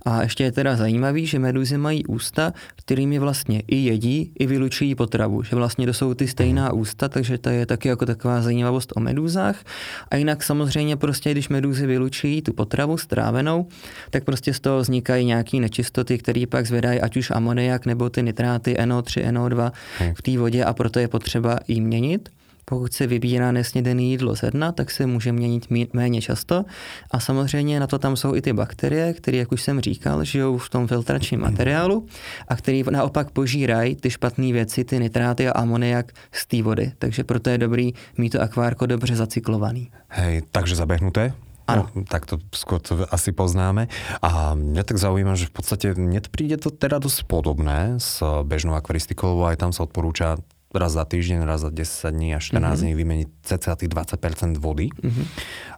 A 0.06 0.22
ještě 0.22 0.44
je 0.44 0.52
teda 0.52 0.76
zajímavý, 0.76 1.26
že 1.26 1.40
meduzy 1.40 1.78
mají 1.78 2.06
ústa, 2.06 2.54
kterými 2.76 3.20
vlastně 3.20 3.64
i 3.68 3.76
jedí, 3.76 4.32
i 4.40 4.46
vylučují 4.46 4.96
potravu. 4.96 5.44
Že 5.44 5.56
vlastně 5.56 5.86
to 5.86 5.94
jsou 5.94 6.14
ty 6.14 6.28
stejná 6.28 6.70
mhm. 6.70 6.80
ústa, 6.80 7.10
takže 7.10 7.38
to 7.38 7.50
je 7.50 7.66
taky 7.66 7.88
jako 7.88 8.06
taková 8.06 8.42
zajímavost 8.42 8.94
o 8.96 9.00
medúzách. 9.00 9.64
A 10.12 10.16
jinak 10.16 10.44
samozřejmě 10.44 10.96
prostě, 10.96 11.32
když 11.32 11.50
meduzy 11.50 11.88
vylučují 11.88 12.42
tu 12.42 12.54
potravu 12.54 12.98
strávenou, 12.98 13.68
tak 14.10 14.24
prostě 14.24 14.54
z 14.54 14.60
toho 14.60 14.80
vznikají 14.80 15.26
nějaké 15.26 15.58
nečistoty, 15.58 16.18
které 16.18 16.44
pak 16.50 16.66
zvedají 16.66 17.02
ať 17.02 17.18
už 17.18 17.32
amoniak 17.32 17.86
nebo 17.86 18.10
ty 18.10 18.24
nitráty 18.24 18.74
NO3, 18.74 19.32
NO2 19.32 19.72
v 20.14 20.22
té 20.22 20.38
vodě 20.38 20.64
a 20.64 20.74
proto 20.74 21.00
je 21.00 21.08
potřeba 21.08 21.60
jí 21.68 21.82
měnit. 21.82 22.30
Pokud 22.66 22.94
se 22.94 23.08
vybírá 23.08 23.52
nesnědené 23.52 24.02
jídlo 24.02 24.36
ze 24.36 24.52
dna, 24.52 24.72
tak 24.72 24.92
se 24.92 25.06
může 25.06 25.32
měnit 25.32 25.68
méně 25.94 26.22
často. 26.22 26.66
A 27.12 27.20
samozřejmě 27.20 27.80
na 27.80 27.88
to 27.88 28.00
tam 28.00 28.18
jsou 28.18 28.36
i 28.36 28.42
ty 28.42 28.54
bakterie, 28.54 29.14
které, 29.14 29.38
jak 29.38 29.52
už 29.52 29.62
jsem 29.62 29.82
říkal, 29.82 30.24
žijou 30.24 30.58
v 30.58 30.70
tom 30.70 30.88
filtračním 30.88 31.42
materiálu 31.42 32.06
a 32.48 32.56
který 32.56 32.84
naopak 32.92 33.32
požírají 33.32 33.96
ty 33.96 34.10
špatné 34.10 34.54
věci, 34.54 34.84
ty 34.84 35.00
nitráty 35.00 35.48
a 35.48 35.52
amoniak 35.52 36.12
z 36.32 36.48
té 36.48 36.62
vody. 36.62 36.92
Takže 36.98 37.24
proto 37.24 37.50
je 37.50 37.58
dobrý 37.58 37.94
mít 38.18 38.30
to 38.30 38.42
akvárko 38.42 38.86
dobře 38.86 39.16
zacyklovaný. 39.16 39.92
Hej, 40.08 40.42
takže 40.52 40.76
zabehnuté? 40.76 41.34
Ano. 41.68 41.90
No, 41.98 42.06
tak 42.06 42.30
to 42.30 42.38
skôr 42.54 42.78
to 42.78 43.10
asi 43.10 43.34
poznáme. 43.34 43.90
A 44.22 44.54
mňa 44.54 44.86
tak 44.86 45.02
zaujíma, 45.02 45.34
že 45.34 45.50
v 45.50 45.54
podstate 45.58 45.98
mne 45.98 46.22
príde 46.22 46.62
to 46.62 46.70
teda 46.70 47.02
dosť 47.02 47.26
podobné 47.26 47.98
s 47.98 48.22
bežnou 48.46 48.78
akvaristikou, 48.78 49.34
lebo 49.34 49.50
aj 49.50 49.58
tam 49.58 49.72
sa 49.74 49.90
odporúča 49.90 50.38
raz 50.76 50.94
za 50.94 51.08
týždeň, 51.08 51.48
raz 51.48 51.64
za 51.64 51.72
10 51.72 52.12
dní 52.12 52.36
a 52.36 52.40
14 52.40 52.60
mm-hmm. 52.60 52.80
dní 52.84 52.92
vymeniť 52.94 53.30
cca 53.44 53.74
tých 53.80 53.92
20% 53.92 54.60
vody. 54.60 54.92
Mm-hmm. 54.92 55.26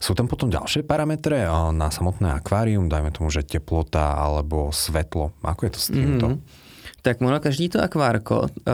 Sú 0.02 0.18
tam 0.18 0.26
potom 0.28 0.50
ďalšie 0.52 0.84
parametre 0.84 1.48
na 1.74 1.88
samotné 1.90 2.38
akvárium, 2.38 2.90
dajme 2.92 3.14
tomu, 3.14 3.32
že 3.32 3.46
teplota 3.46 4.18
alebo 4.18 4.74
svetlo. 4.76 5.32
Ako 5.46 5.62
je 5.68 5.72
to 5.72 5.80
s 5.80 5.88
týmto? 5.94 6.28
Mm-hmm. 6.36 6.67
Tak 7.08 7.22
ono 7.22 7.40
každý 7.40 7.70
to 7.70 7.84
akvárko, 7.84 8.48
eh, 8.48 8.72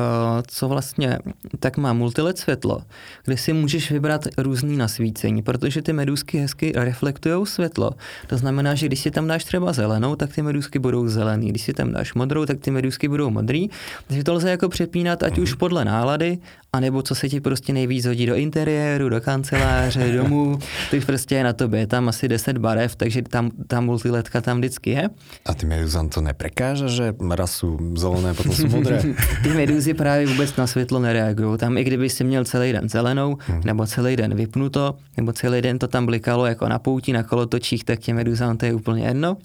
co 0.48 0.68
vlastně, 0.68 1.20
tak 1.60 1.78
má 1.78 1.94
multilet 1.94 2.38
světlo, 2.38 2.82
kde 3.26 3.38
si 3.38 3.54
můžeš 3.54 3.92
vybrat 3.92 4.28
různý 4.38 4.78
nasvícení, 4.78 5.42
protože 5.42 5.82
ty 5.82 5.94
medůzky 5.94 6.38
hezky 6.38 6.74
reflektují 6.76 7.46
světlo. 7.46 7.92
To 8.28 8.38
znamená, 8.38 8.76
že 8.76 8.86
když 8.86 9.00
si 9.00 9.12
tam 9.12 9.28
dáš 9.28 9.44
třeba 9.44 9.74
zelenou, 9.74 10.16
tak 10.16 10.34
ty 10.34 10.42
medůzky 10.42 10.80
budou 10.80 11.08
zelený. 11.08 11.50
Když 11.50 11.62
si 11.62 11.74
tam 11.74 11.94
dáš 11.94 12.14
modrou, 12.14 12.46
tak 12.46 12.60
ty 12.60 12.72
medůzky 12.72 13.08
budou 13.08 13.30
modrý. 13.30 13.70
Takže 14.08 14.24
to 14.24 14.34
lze 14.34 14.50
jako 14.50 14.70
přepínat 14.70 15.24
ať 15.24 15.38
už 15.38 15.54
podle 15.54 15.86
nálady, 15.86 16.38
anebo 16.74 17.02
co 17.02 17.16
se 17.16 17.30
ti 17.30 17.40
prostě 17.40 17.74
nejvíc 17.74 18.06
hodí 18.06 18.26
do 18.26 18.36
interiéru, 18.36 19.10
do 19.10 19.22
kanceláře, 19.22 20.12
domů, 20.18 20.60
už 20.98 21.06
prostě 21.06 21.36
je 21.36 21.44
na 21.44 21.54
tobě. 21.54 21.80
Je 21.80 21.88
tam 21.88 22.10
asi 22.10 22.28
10 22.28 22.58
barev, 22.58 22.96
takže 22.96 23.22
tam, 23.22 23.52
ta 23.68 23.82
multiletka 23.82 24.42
tam 24.42 24.58
vždycky 24.58 24.90
je. 24.90 25.10
A 25.46 25.54
ty 25.54 25.66
medúzám 25.66 26.10
to 26.10 26.22
neprekáže, 26.22 26.90
že 26.90 27.14
raz 27.30 27.52
jsou 27.52 27.80
zelené, 27.96 28.34
potom 28.34 28.56
jsou 28.56 28.68
modré? 28.68 29.02
ty 29.44 29.50
medúzy 29.50 29.94
právě 29.94 30.28
vůbec 30.28 30.56
na 30.56 30.68
světlo 30.68 31.00
nereagují. 31.00 31.58
Tam 31.58 31.78
i 31.78 31.84
kdyby 31.84 32.10
si 32.10 32.24
měl 32.24 32.46
celý 32.46 32.72
den 32.72 32.90
zelenou, 32.90 33.38
hmm. 33.40 33.62
nebo 33.66 33.88
celý 33.88 34.16
den 34.16 34.36
vypnuto, 34.36 34.96
nebo 35.18 35.34
celý 35.34 35.62
den 35.62 35.80
to 35.80 35.88
tam 35.88 36.06
blikalo 36.06 36.46
jako 36.46 36.68
na 36.68 36.80
pouti, 36.80 37.14
na 37.14 37.24
kolotočích, 37.24 37.84
tak 37.84 38.00
těm 38.00 38.16
medúzám 38.16 38.58
to 38.58 38.66
je 38.66 38.74
úplně 38.74 39.08
jedno. 39.08 39.38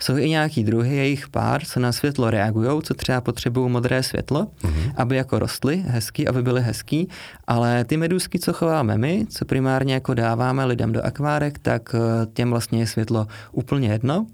Jsou 0.00 0.16
i 0.16 0.28
nějaký 0.28 0.64
druhy, 0.64 0.96
jejich 0.96 1.28
pár, 1.28 1.64
co 1.64 1.80
na 1.80 1.92
světlo 1.92 2.30
reagují, 2.30 2.82
co 2.82 2.94
třeba 2.94 3.20
potřebují 3.20 3.70
modré 3.70 4.02
světlo, 4.02 4.46
hmm. 4.62 4.92
aby 4.96 5.16
jako 5.16 5.38
rostly 5.38 5.84
hezky, 5.86 6.28
aby 6.28 6.42
byly 6.42 6.57
byly 6.58 6.66
hezký, 6.66 7.08
ale 7.46 7.84
ty 7.84 7.96
medusky, 7.96 8.38
co 8.38 8.52
chováme 8.52 8.98
my, 8.98 9.26
co 9.30 9.44
primárně 9.44 9.94
jako 9.94 10.14
dáváme 10.14 10.64
lidem 10.64 10.92
do 10.92 11.02
akvárek, 11.02 11.58
tak 11.58 11.94
eh, 11.94 12.26
těm 12.32 12.50
vlastně 12.50 12.78
je 12.80 12.86
světlo 12.86 13.26
úplně 13.52 13.88
jedno. 13.88 14.26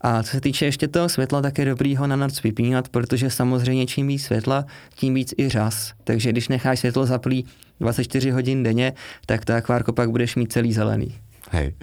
A 0.00 0.22
co 0.22 0.30
se 0.30 0.40
týče 0.40 0.64
ještě 0.64 0.88
toho 0.88 1.08
světla, 1.08 1.42
tak 1.42 1.58
je 1.58 1.64
dobrý 1.64 1.96
ho 1.96 2.06
na 2.06 2.16
noc 2.16 2.42
vypínat, 2.42 2.88
protože 2.88 3.30
samozřejmě 3.30 3.86
čím 3.86 4.06
víc 4.06 4.24
světla, 4.24 4.64
tím 4.94 5.14
víc 5.14 5.34
i 5.38 5.48
řas. 5.48 5.92
Takže 6.04 6.30
když 6.30 6.48
necháš 6.48 6.78
světlo 6.78 7.06
zaplý 7.06 7.44
24 7.80 8.30
hodin 8.30 8.62
denně, 8.62 8.92
tak 9.26 9.44
to 9.44 9.54
akvárko 9.54 9.92
pak 9.92 10.10
budeš 10.10 10.36
mít 10.36 10.52
celý 10.52 10.72
zelený. 10.72 11.18
Hej. 11.50 11.74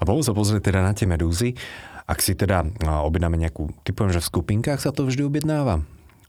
A 0.00 0.02
potom 0.08 0.24
sa 0.24 0.32
pozrieť 0.32 0.72
teda 0.72 0.80
na 0.80 0.96
tie 0.96 1.04
medúzy. 1.04 1.52
Ak 2.08 2.24
si 2.24 2.32
teda 2.32 2.64
objednáme 2.80 3.36
nejakú, 3.36 3.68
typujem, 3.84 4.16
že 4.16 4.24
v 4.24 4.28
skupinkách 4.32 4.80
sa 4.80 4.96
to 4.96 5.04
vždy 5.04 5.28
objednáva. 5.28 5.84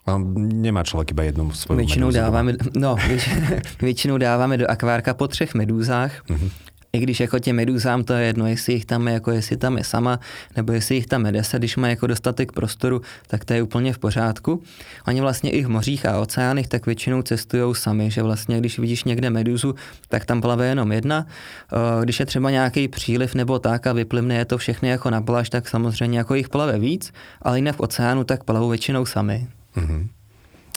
A 0.06 0.22
nemá 0.36 0.84
člověk 0.84 1.12
iba 1.12 1.24
jednu 1.24 1.52
svoju 1.52 1.78
většinou 1.78 2.08
medúzu. 2.08 2.22
dáváme, 2.22 2.54
no, 2.76 2.96
většinou 3.82 4.18
dáváme 4.18 4.58
do 4.58 4.72
akvárka 4.72 5.14
po 5.14 5.28
třech 5.28 5.54
medúzách. 5.54 6.24
Mm-hmm. 6.30 6.52
I 6.94 7.00
když 7.00 7.20
jako 7.20 7.40
těm 7.40 7.56
medúzám 7.56 8.04
to 8.04 8.14
je 8.14 8.26
jedno, 8.26 8.48
jestli 8.48 8.74
jich 8.74 8.86
tam 8.86 9.08
je, 9.08 9.14
jako 9.14 9.32
jestli 9.32 9.58
tam 9.58 9.78
je 9.78 9.84
sama, 9.84 10.20
nebo 10.56 10.74
jestli 10.74 10.96
jich 10.96 11.06
tam 11.06 11.26
je 11.26 11.32
deset, 11.32 11.60
když 11.60 11.78
má 11.78 11.88
jako 11.88 12.08
dostatek 12.08 12.52
prostoru, 12.52 13.02
tak 13.28 13.46
to 13.46 13.54
je 13.54 13.64
úplně 13.64 13.94
v 13.94 14.00
pořádku. 14.00 14.64
Oni 15.08 15.22
vlastně 15.22 15.52
i 15.52 15.64
v 15.64 15.70
mořích 15.70 16.06
a 16.06 16.20
oceánech 16.20 16.68
tak 16.68 16.86
většinou 16.86 17.22
cestují 17.22 17.76
sami, 17.76 18.12
že 18.12 18.24
vlastně 18.24 18.60
když 18.60 18.80
vidíš 18.80 19.04
někde 19.04 19.30
medúzu, 19.30 19.76
tak 20.10 20.26
tam 20.26 20.42
plave 20.42 20.68
jenom 20.68 20.92
jedna. 20.92 21.26
Eh, 21.74 22.04
když 22.04 22.20
je 22.20 22.26
třeba 22.26 22.52
nějaký 22.52 22.88
příliv 22.88 23.36
nebo 23.36 23.60
tak 23.60 23.88
a 23.88 23.94
vyplivne 23.94 24.36
je 24.36 24.46
to 24.46 24.58
všechny 24.58 24.90
jako 24.90 25.10
na 25.10 25.22
pláž, 25.22 25.50
tak 25.50 25.68
samozřejmě 25.68 26.18
jako 26.18 26.36
jich 26.36 26.50
plave 26.50 26.80
víc, 26.80 27.14
ale 27.42 27.58
jinak 27.58 27.76
v 27.76 27.80
oceánu 27.80 28.24
tak 28.24 28.44
plavou 28.44 28.70
většinou 28.70 29.06
sami. 29.06 29.48
Mm-hmm. 29.76 30.02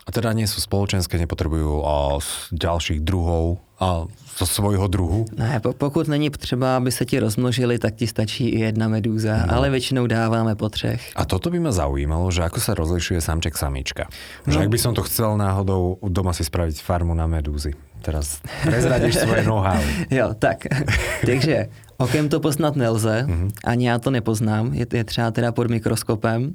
A 0.05 0.13
teda 0.13 0.37
nie 0.37 0.45
sú 0.45 0.61
spoločenské, 0.61 1.17
nepotrebujú 1.17 1.81
a, 1.81 2.21
z 2.21 2.53
ďalších 2.53 3.01
druhov 3.01 3.65
a 3.81 4.05
zo 4.37 4.47
svojho 4.47 4.85
druhu? 4.85 5.25
Ne, 5.33 5.61
pokud 5.61 6.09
není 6.09 6.31
třeba, 6.31 6.77
aby 6.77 6.93
se 6.93 7.05
ti 7.05 7.19
rozmnožili, 7.19 7.79
tak 7.79 7.95
ti 7.95 8.07
stačí 8.07 8.49
i 8.49 8.61
jedna 8.61 8.89
medúza, 8.89 9.47
no. 9.47 9.55
ale 9.57 9.71
většinou 9.71 10.07
dáváme 10.07 10.55
po 10.55 10.69
třech. 10.69 11.13
A 11.17 11.25
toto 11.25 11.51
by 11.51 11.59
ma 11.61 11.73
zaujímalo, 11.73 12.29
že 12.31 12.45
ako 12.45 12.61
sa 12.61 12.77
rozlišuje 12.77 13.21
samček 13.25 13.57
samička. 13.57 14.05
Že 14.45 14.59
no. 14.59 14.63
ak 14.63 14.69
by 14.69 14.79
som 14.79 14.93
to 14.93 15.03
chcel 15.09 15.41
náhodou 15.41 15.97
doma 16.05 16.37
si 16.37 16.45
spraviť 16.45 16.85
farmu 16.85 17.17
na 17.17 17.25
medúzy. 17.25 17.73
Teraz 18.05 18.45
prezradíš 18.61 19.25
svoje 19.25 19.49
know-how. 19.49 19.81
Jo, 20.13 20.37
tak. 20.37 20.69
Takže 21.29 21.73
okem 21.97 22.29
to 22.29 22.45
poznat 22.45 22.77
nelze, 22.77 23.25
mm-hmm. 23.25 23.51
ani 23.65 23.89
já 23.89 23.99
to 23.99 24.11
nepoznám, 24.11 24.75
je, 24.75 24.87
je 24.93 25.05
třeba 25.05 25.31
teda 25.31 25.53
pod 25.53 25.71
mikroskopem 25.71 26.53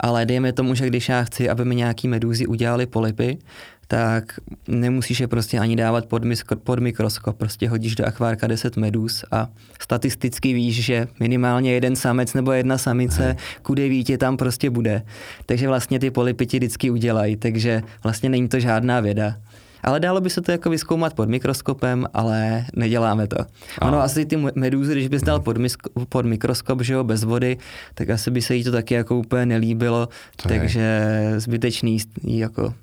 ale 0.00 0.26
dejme 0.26 0.52
tomu, 0.52 0.74
že 0.74 0.86
když 0.86 1.08
já 1.08 1.24
chci, 1.24 1.48
aby 1.48 1.64
mi 1.64 1.74
nějaký 1.74 2.08
medúzy 2.08 2.46
udělali 2.46 2.86
polipy, 2.86 3.38
tak 3.88 4.40
nemusíš 4.68 5.20
je 5.20 5.28
prostě 5.28 5.58
ani 5.58 5.76
dávat 5.76 6.06
pod, 6.06 6.24
miskro, 6.24 6.56
pod 6.56 6.78
mikroskop. 6.78 7.36
Prostě 7.36 7.68
hodíš 7.68 7.94
do 7.94 8.06
akvárka 8.06 8.46
10 8.46 8.76
medus 8.76 9.24
a 9.30 9.48
statisticky 9.80 10.52
víš, 10.52 10.84
že 10.84 11.08
minimálně 11.20 11.72
jeden 11.72 11.96
samec 11.96 12.34
nebo 12.34 12.52
jedna 12.52 12.78
samice 12.78 13.36
kudy 13.62 13.88
vítě 13.88 14.18
tam 14.18 14.36
prostě 14.36 14.70
bude. 14.70 15.02
Takže 15.46 15.68
vlastně 15.68 15.98
ty 15.98 16.10
polipy 16.10 16.46
ti 16.46 16.56
vždycky 16.56 16.90
udělají, 16.90 17.36
takže 17.36 17.82
vlastně 18.02 18.28
není 18.28 18.48
to 18.48 18.60
žádná 18.60 19.00
věda. 19.00 19.36
Ale 19.82 20.00
dalo 20.00 20.20
by 20.20 20.30
se 20.30 20.40
to 20.42 20.52
jako 20.52 20.70
vyskoumat 20.70 21.14
pod 21.14 21.28
mikroskopem, 21.28 22.06
ale 22.14 22.64
neděláme 22.76 23.26
to. 23.26 23.36
Ono 23.82 24.00
asi 24.00 24.26
ty 24.26 24.36
medúzy, 24.54 24.92
když 24.92 25.08
bys 25.08 25.22
dal 25.22 25.40
pod, 25.40 25.58
misk- 25.58 26.06
pod 26.08 26.26
mikroskop, 26.26 26.80
že 26.82 26.92
jo, 26.94 27.04
bez 27.04 27.24
vody, 27.24 27.58
tak 27.94 28.10
asi 28.10 28.30
by 28.30 28.42
se 28.42 28.54
jí 28.54 28.64
to 28.64 28.72
taky 28.72 28.94
jako 28.94 29.16
úplně 29.16 29.46
nelíbilo, 29.46 30.08
to 30.36 30.48
takže 30.48 30.80
je. 30.80 31.40
zbytečný 31.40 31.98
jako 32.24 32.74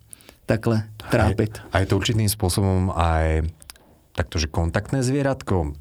takhle 0.45 0.84
trápit. 1.12 1.58
A 1.71 1.79
je 1.79 1.86
to 1.86 1.95
určitým 1.97 2.27
spôsobom 2.29 2.91
aj 2.95 3.47
takto, 4.13 4.38
že 4.38 4.45
kontaktné 4.45 5.02
zvieratko? 5.02 5.73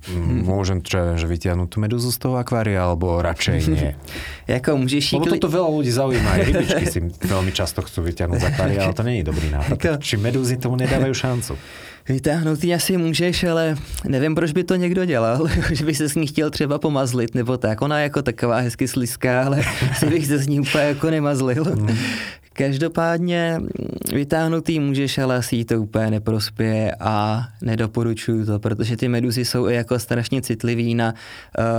Môžem 0.42 0.80
čo, 0.80 1.20
že 1.20 1.28
vytiahnuť 1.28 1.68
tú 1.68 1.76
medúzu 1.84 2.08
z 2.08 2.18
toho 2.18 2.40
akvária, 2.40 2.80
alebo 2.80 3.20
radšej 3.20 3.58
nie? 3.76 3.92
jako 4.48 4.76
můžeš 4.76 5.12
Lebo 5.12 5.26
toto 5.36 5.48
veľa 5.48 5.68
ľudí 5.68 5.92
zaujíma. 5.92 6.28
Aj 6.32 6.40
rybičky 6.42 6.84
si 6.88 7.00
veľmi 7.28 7.52
často 7.52 7.84
chcú 7.84 8.08
vytiahnuť 8.08 8.40
z 8.40 8.46
akvária, 8.48 8.78
ale 8.84 8.96
to 8.96 9.04
není 9.04 9.22
dobrý 9.22 9.52
nápad. 9.52 9.76
Jako... 9.76 10.00
Či 10.00 10.16
medúzy 10.16 10.56
tomu 10.56 10.76
nedávajú 10.80 11.14
šancu? 11.14 11.54
Vytáhnout 12.08 12.64
ji 12.64 12.74
asi 12.74 12.96
můžeš, 12.96 13.44
ale 13.44 13.76
nevím, 14.08 14.34
proč 14.34 14.52
by 14.52 14.64
to 14.64 14.74
někdo 14.76 15.04
dělal, 15.04 15.48
že 15.72 15.84
by 15.84 15.94
se 15.94 16.08
s 16.08 16.14
ní 16.14 16.26
chtěl 16.26 16.50
třeba 16.50 16.78
pomazlit, 16.78 17.34
nebo 17.34 17.56
tak. 17.56 17.82
Ona 17.82 17.98
je 17.98 18.02
jako 18.02 18.22
taková 18.22 18.56
hezky 18.58 18.88
sliská, 18.88 19.42
ale 19.44 19.62
si 19.98 20.06
bych 20.06 20.26
se 20.26 20.38
s 20.38 20.46
ní 20.46 20.60
úplně 20.60 20.84
jako 20.84 21.10
nemazlil. 21.10 21.64
Každopádně 22.52 23.56
mm, 23.58 23.68
vytáhnutý 24.12 24.80
můžeš, 24.80 25.18
ale 25.18 25.36
asi 25.36 25.56
jí 25.56 25.64
to 25.64 25.80
úplně 25.80 26.10
neprospěje 26.10 26.94
a 27.00 27.44
nedoporučuju 27.62 28.46
to, 28.46 28.58
protože 28.58 28.96
ty 28.96 29.08
meduzy 29.08 29.44
jsou 29.44 29.68
i 29.68 29.74
jako 29.74 29.98
strašně 29.98 30.42
citlivý 30.42 30.94
na 30.94 31.14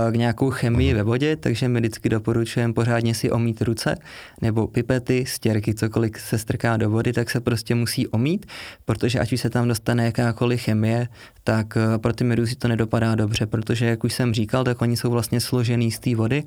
uh, 0.08 0.16
nějakou 0.16 0.50
chemii 0.50 0.94
ve 0.94 1.02
vodě, 1.02 1.36
takže 1.36 1.68
my 1.68 1.80
vždycky 1.80 2.08
doporučujeme 2.08 2.74
pořádně 2.74 3.14
si 3.14 3.30
omít 3.30 3.62
ruce 3.62 3.96
nebo 4.42 4.66
pipety, 4.66 5.24
stěrky, 5.26 5.74
cokoliv 5.74 6.12
se 6.18 6.38
strká 6.38 6.76
do 6.76 6.90
vody, 6.90 7.12
tak 7.12 7.30
se 7.30 7.40
prostě 7.40 7.74
musí 7.74 8.08
omít, 8.08 8.46
protože 8.84 9.20
ať 9.20 9.32
už 9.32 9.40
se 9.40 9.50
tam 9.50 9.68
dostane 9.68 10.04
jakákoliv 10.04 10.60
chemie, 10.60 11.08
tak 11.44 11.76
uh, 11.76 11.98
pro 11.98 12.12
ty 12.12 12.24
meduzy 12.24 12.56
to 12.56 12.68
nedopadá 12.68 13.14
dobře, 13.14 13.46
protože 13.46 13.86
jak 13.86 14.04
už 14.04 14.12
jsem 14.12 14.34
říkal, 14.34 14.64
tak 14.64 14.82
oni 14.82 14.96
jsou 14.96 15.10
vlastně 15.10 15.40
složený 15.40 15.90
z 15.90 15.98
té 15.98 16.14
vody. 16.14 16.44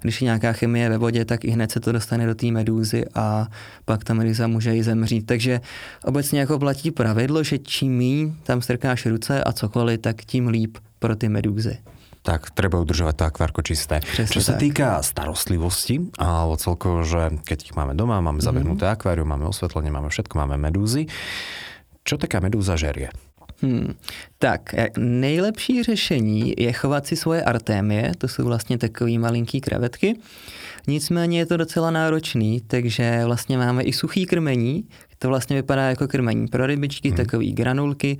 Když 0.00 0.20
je 0.20 0.24
nějaká 0.24 0.52
chemie 0.52 0.88
ve 0.88 0.98
vodě, 0.98 1.24
tak 1.24 1.44
i 1.44 1.50
hned 1.50 1.70
se 1.70 1.80
to 1.80 1.92
dostane 1.92 2.26
do 2.26 2.34
té 2.34 2.46
medúzy 2.46 3.04
a 3.14 3.48
pak 3.84 4.04
ta 4.04 4.14
meduza 4.14 4.46
může 4.46 4.76
i 4.76 4.82
zemřít. 4.82 5.26
Takže 5.26 5.60
obecně 6.04 6.40
jako 6.40 6.58
platí 6.58 6.90
pravidlo, 6.90 7.42
že 7.42 7.58
čím 7.58 7.98
méně 7.98 8.32
tam 8.42 8.62
strkáš 8.62 9.06
ruce 9.06 9.44
a 9.44 9.52
cokoliv, 9.52 10.00
tak 10.00 10.24
tím 10.24 10.48
líp 10.48 10.78
pro 10.98 11.16
ty 11.16 11.28
medúzy 11.28 11.78
tak 12.28 12.52
treba 12.52 12.76
udržovať 12.76 13.14
to 13.16 13.24
akvárko 13.24 13.64
čisté. 13.64 14.04
Přesne 14.04 14.34
Čo 14.36 14.40
sa 14.44 14.52
tak. 14.52 14.60
týka 14.60 14.88
starostlivosti, 15.00 16.12
alebo 16.20 16.60
celkovo, 16.60 17.00
že 17.00 17.40
keď 17.40 17.72
ich 17.72 17.74
máme 17.78 17.96
doma, 17.96 18.20
máme 18.20 18.44
zabehnuté 18.44 18.84
mm-hmm. 18.84 18.96
akvárium, 19.00 19.28
máme 19.32 19.48
osvetlenie, 19.48 19.88
máme 19.88 20.12
všetko, 20.12 20.36
máme 20.36 20.60
medúzy, 20.60 21.08
čo 22.04 22.20
taká 22.20 22.44
medúza 22.44 22.76
žerie? 22.76 23.08
Hmm. 23.58 23.98
Tak, 24.38 24.70
nejlepší 24.98 25.82
řešení 25.82 26.54
je 26.58 26.72
chovat 26.72 27.06
si 27.06 27.16
svoje 27.16 27.42
artémie, 27.42 28.12
to 28.18 28.28
jsou 28.28 28.44
vlastně 28.44 28.78
takové 28.78 29.18
malinký 29.18 29.60
krevetky. 29.60 30.14
Nicméně 30.86 31.38
je 31.38 31.46
to 31.46 31.56
docela 31.56 31.90
náročný, 31.90 32.60
takže 32.60 33.20
vlastně 33.24 33.58
máme 33.58 33.82
i 33.82 33.92
suchý 33.92 34.26
krmení, 34.26 34.88
to 35.18 35.28
vlastně 35.28 35.56
vypadá 35.56 35.88
jako 35.88 36.08
krmení 36.08 36.48
pro 36.48 36.66
rybičky, 36.66 37.08
hmm. 37.08 37.16
takový 37.16 37.52
granulky, 37.52 38.18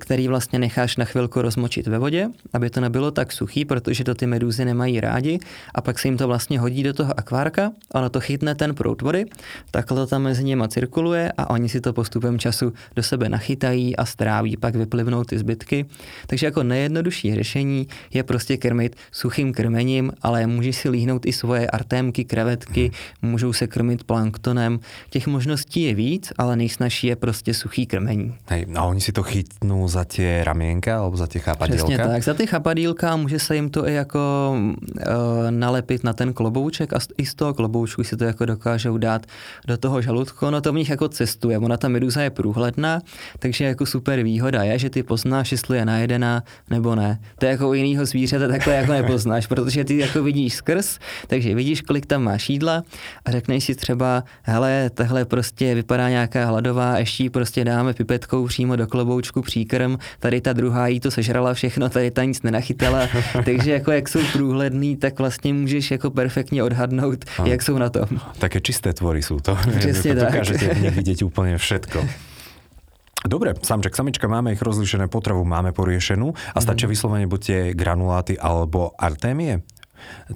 který 0.00 0.28
vlastně 0.28 0.58
necháš 0.58 0.96
na 0.96 1.04
chvilku 1.04 1.42
rozmočit 1.42 1.86
ve 1.86 1.98
vodě, 1.98 2.28
aby 2.52 2.70
to 2.70 2.80
nebylo 2.80 3.10
tak 3.10 3.32
suchý, 3.32 3.64
protože 3.64 4.04
to 4.04 4.14
ty 4.14 4.26
medúzy 4.26 4.64
nemají 4.64 5.00
rádi 5.00 5.38
a 5.74 5.80
pak 5.80 5.98
se 5.98 6.08
jim 6.08 6.16
to 6.16 6.26
vlastně 6.26 6.60
hodí 6.60 6.82
do 6.82 6.92
toho 6.92 7.18
akvárka, 7.18 7.70
ono 7.94 8.10
to 8.10 8.20
chytne 8.20 8.54
ten 8.54 8.74
prout 8.74 9.02
vody, 9.02 9.24
takhle 9.70 9.96
to 9.96 10.06
tam 10.06 10.22
mezi 10.22 10.44
nimi 10.44 10.64
cirkuluje 10.68 11.32
a 11.36 11.50
oni 11.50 11.68
si 11.68 11.80
to 11.80 11.92
postupem 11.92 12.38
času 12.38 12.72
do 12.96 13.02
sebe 13.02 13.28
nachytají 13.28 13.96
a 13.96 14.04
stráví, 14.04 14.56
pak 14.56 14.76
vyplivnou 14.76 15.24
ty 15.24 15.38
zbytky. 15.38 15.86
Takže 16.26 16.46
jako 16.46 16.62
nejjednodušší 16.62 17.34
řešení 17.34 17.86
je 18.14 18.22
prostě 18.22 18.56
krmit 18.56 18.96
suchým 19.12 19.52
krmením, 19.52 20.12
ale 20.22 20.46
můžeš 20.46 20.76
si 20.76 20.88
líhnout 20.88 21.26
i 21.26 21.32
svoje 21.32 21.66
artémky, 21.66 22.24
krevetky, 22.24 22.90
hmm. 23.22 23.30
můžou 23.30 23.52
se 23.52 23.66
krmit 23.66 24.04
planktonem. 24.04 24.80
Těch 25.10 25.26
možností 25.26 25.82
je 25.82 25.94
víc, 25.94 26.17
víc, 26.18 26.32
ale 26.38 26.56
nejsnažší 26.56 27.06
je 27.06 27.16
prostě 27.16 27.54
suchý 27.54 27.86
krmení. 27.86 28.34
Hej, 28.46 28.66
a 28.74 28.84
oni 28.84 29.00
si 29.00 29.12
to 29.12 29.22
chytnou 29.22 29.88
za 29.88 30.04
tie 30.04 30.44
ramienka 30.44 30.98
alebo 30.98 31.16
za 31.16 31.26
tie 31.26 31.38
chapadílka? 31.40 31.86
Přesně 31.86 31.98
tak, 31.98 32.22
za 32.22 32.34
ty 32.34 32.46
chapadílka 32.46 33.16
může 33.16 33.38
se 33.38 33.54
jim 33.54 33.70
to 33.70 33.88
i 33.88 33.94
jako 33.94 34.20
e, 34.98 35.50
nalepit 35.50 36.04
na 36.04 36.12
ten 36.12 36.32
klobouček 36.32 36.92
a 36.92 36.98
i 37.18 37.26
z 37.26 37.34
toho 37.34 37.54
kloboučku 37.54 38.04
si 38.04 38.16
to 38.16 38.24
jako 38.24 38.44
dokážou 38.44 38.98
dát 38.98 39.26
do 39.66 39.76
toho 39.78 40.02
žaludku. 40.02 40.50
No 40.50 40.60
to 40.60 40.72
v 40.72 40.74
nich 40.74 40.90
jako 40.90 41.08
cestuje, 41.08 41.58
ona 41.58 41.76
ta 41.76 41.88
meduza 41.88 42.22
je 42.22 42.30
průhledná, 42.30 43.00
takže 43.38 43.64
jako 43.64 43.86
super 43.86 44.22
výhoda 44.22 44.62
je, 44.62 44.78
že 44.78 44.90
ty 44.90 45.02
poznáš, 45.02 45.52
jestli 45.52 45.78
je 45.78 45.84
najedená 45.84 46.42
nebo 46.70 46.94
ne. 46.94 47.20
To 47.38 47.46
je 47.46 47.50
jako 47.50 47.68
u 47.68 47.74
jiného 47.74 48.06
zvířete 48.06 48.48
takhle 48.48 48.74
jako 48.74 48.92
nepoznáš, 48.92 49.46
protože 49.52 49.84
ty 49.84 49.98
jako 49.98 50.22
vidíš 50.22 50.54
skrz, 50.54 50.98
takže 51.26 51.54
vidíš, 51.54 51.80
kolik 51.80 52.06
tam 52.06 52.22
máš 52.22 52.50
jídla 52.50 52.82
a 53.24 53.30
řekneš 53.30 53.64
si 53.64 53.74
třeba, 53.74 54.24
hele, 54.42 54.90
tahle 54.94 55.24
prostě 55.24 55.74
vypadá 55.74 56.07
nějaká 56.08 56.44
hladová, 56.44 56.98
ještě 56.98 57.22
jí 57.22 57.30
prostě 57.30 57.64
dáme 57.64 57.94
pipetkou 57.94 58.46
přímo 58.46 58.76
do 58.76 58.86
kloboučku 58.86 59.42
příkrm, 59.42 59.96
tady 60.18 60.40
ta 60.40 60.52
druhá 60.52 60.86
jí 60.88 61.00
to 61.00 61.10
sežrala 61.10 61.54
všechno, 61.54 61.88
tady 61.88 62.10
ta 62.10 62.24
nic 62.24 62.42
nenachytala, 62.42 63.08
takže 63.44 63.72
jako 63.72 63.92
jak 63.92 64.08
jsou 64.08 64.20
průhledný, 64.32 64.96
tak 64.96 65.18
vlastně 65.18 65.54
můžeš 65.54 65.90
jako 65.90 66.10
perfektně 66.10 66.62
odhadnout, 66.62 67.24
a. 67.38 67.46
jak 67.46 67.62
jsou 67.62 67.78
na 67.78 67.90
tom. 67.90 68.06
Také 68.38 68.60
čisté 68.60 68.92
tvory 68.92 69.22
jsou 69.22 69.40
to. 69.40 69.58
Přesně 69.78 70.14
tak. 70.14 70.32
Dokážete 70.32 70.74
v 70.74 70.82
nich 70.82 70.94
vidět 70.94 71.22
úplně 71.22 71.58
všetko. 71.58 72.08
Dobre, 73.26 73.50
samček, 73.62 73.96
samička, 73.98 74.30
máme 74.30 74.54
ich 74.54 74.62
rozlišené, 74.62 75.10
potravu 75.10 75.42
máme 75.42 75.74
poriešenú 75.74 76.38
a 76.54 76.58
stačia 76.62 76.86
mm. 76.86 76.92
vyslovene 76.94 77.26
buď 77.26 77.40
tie 77.42 77.60
granuláty 77.74 78.38
alebo 78.38 78.94
artémie? 78.94 79.66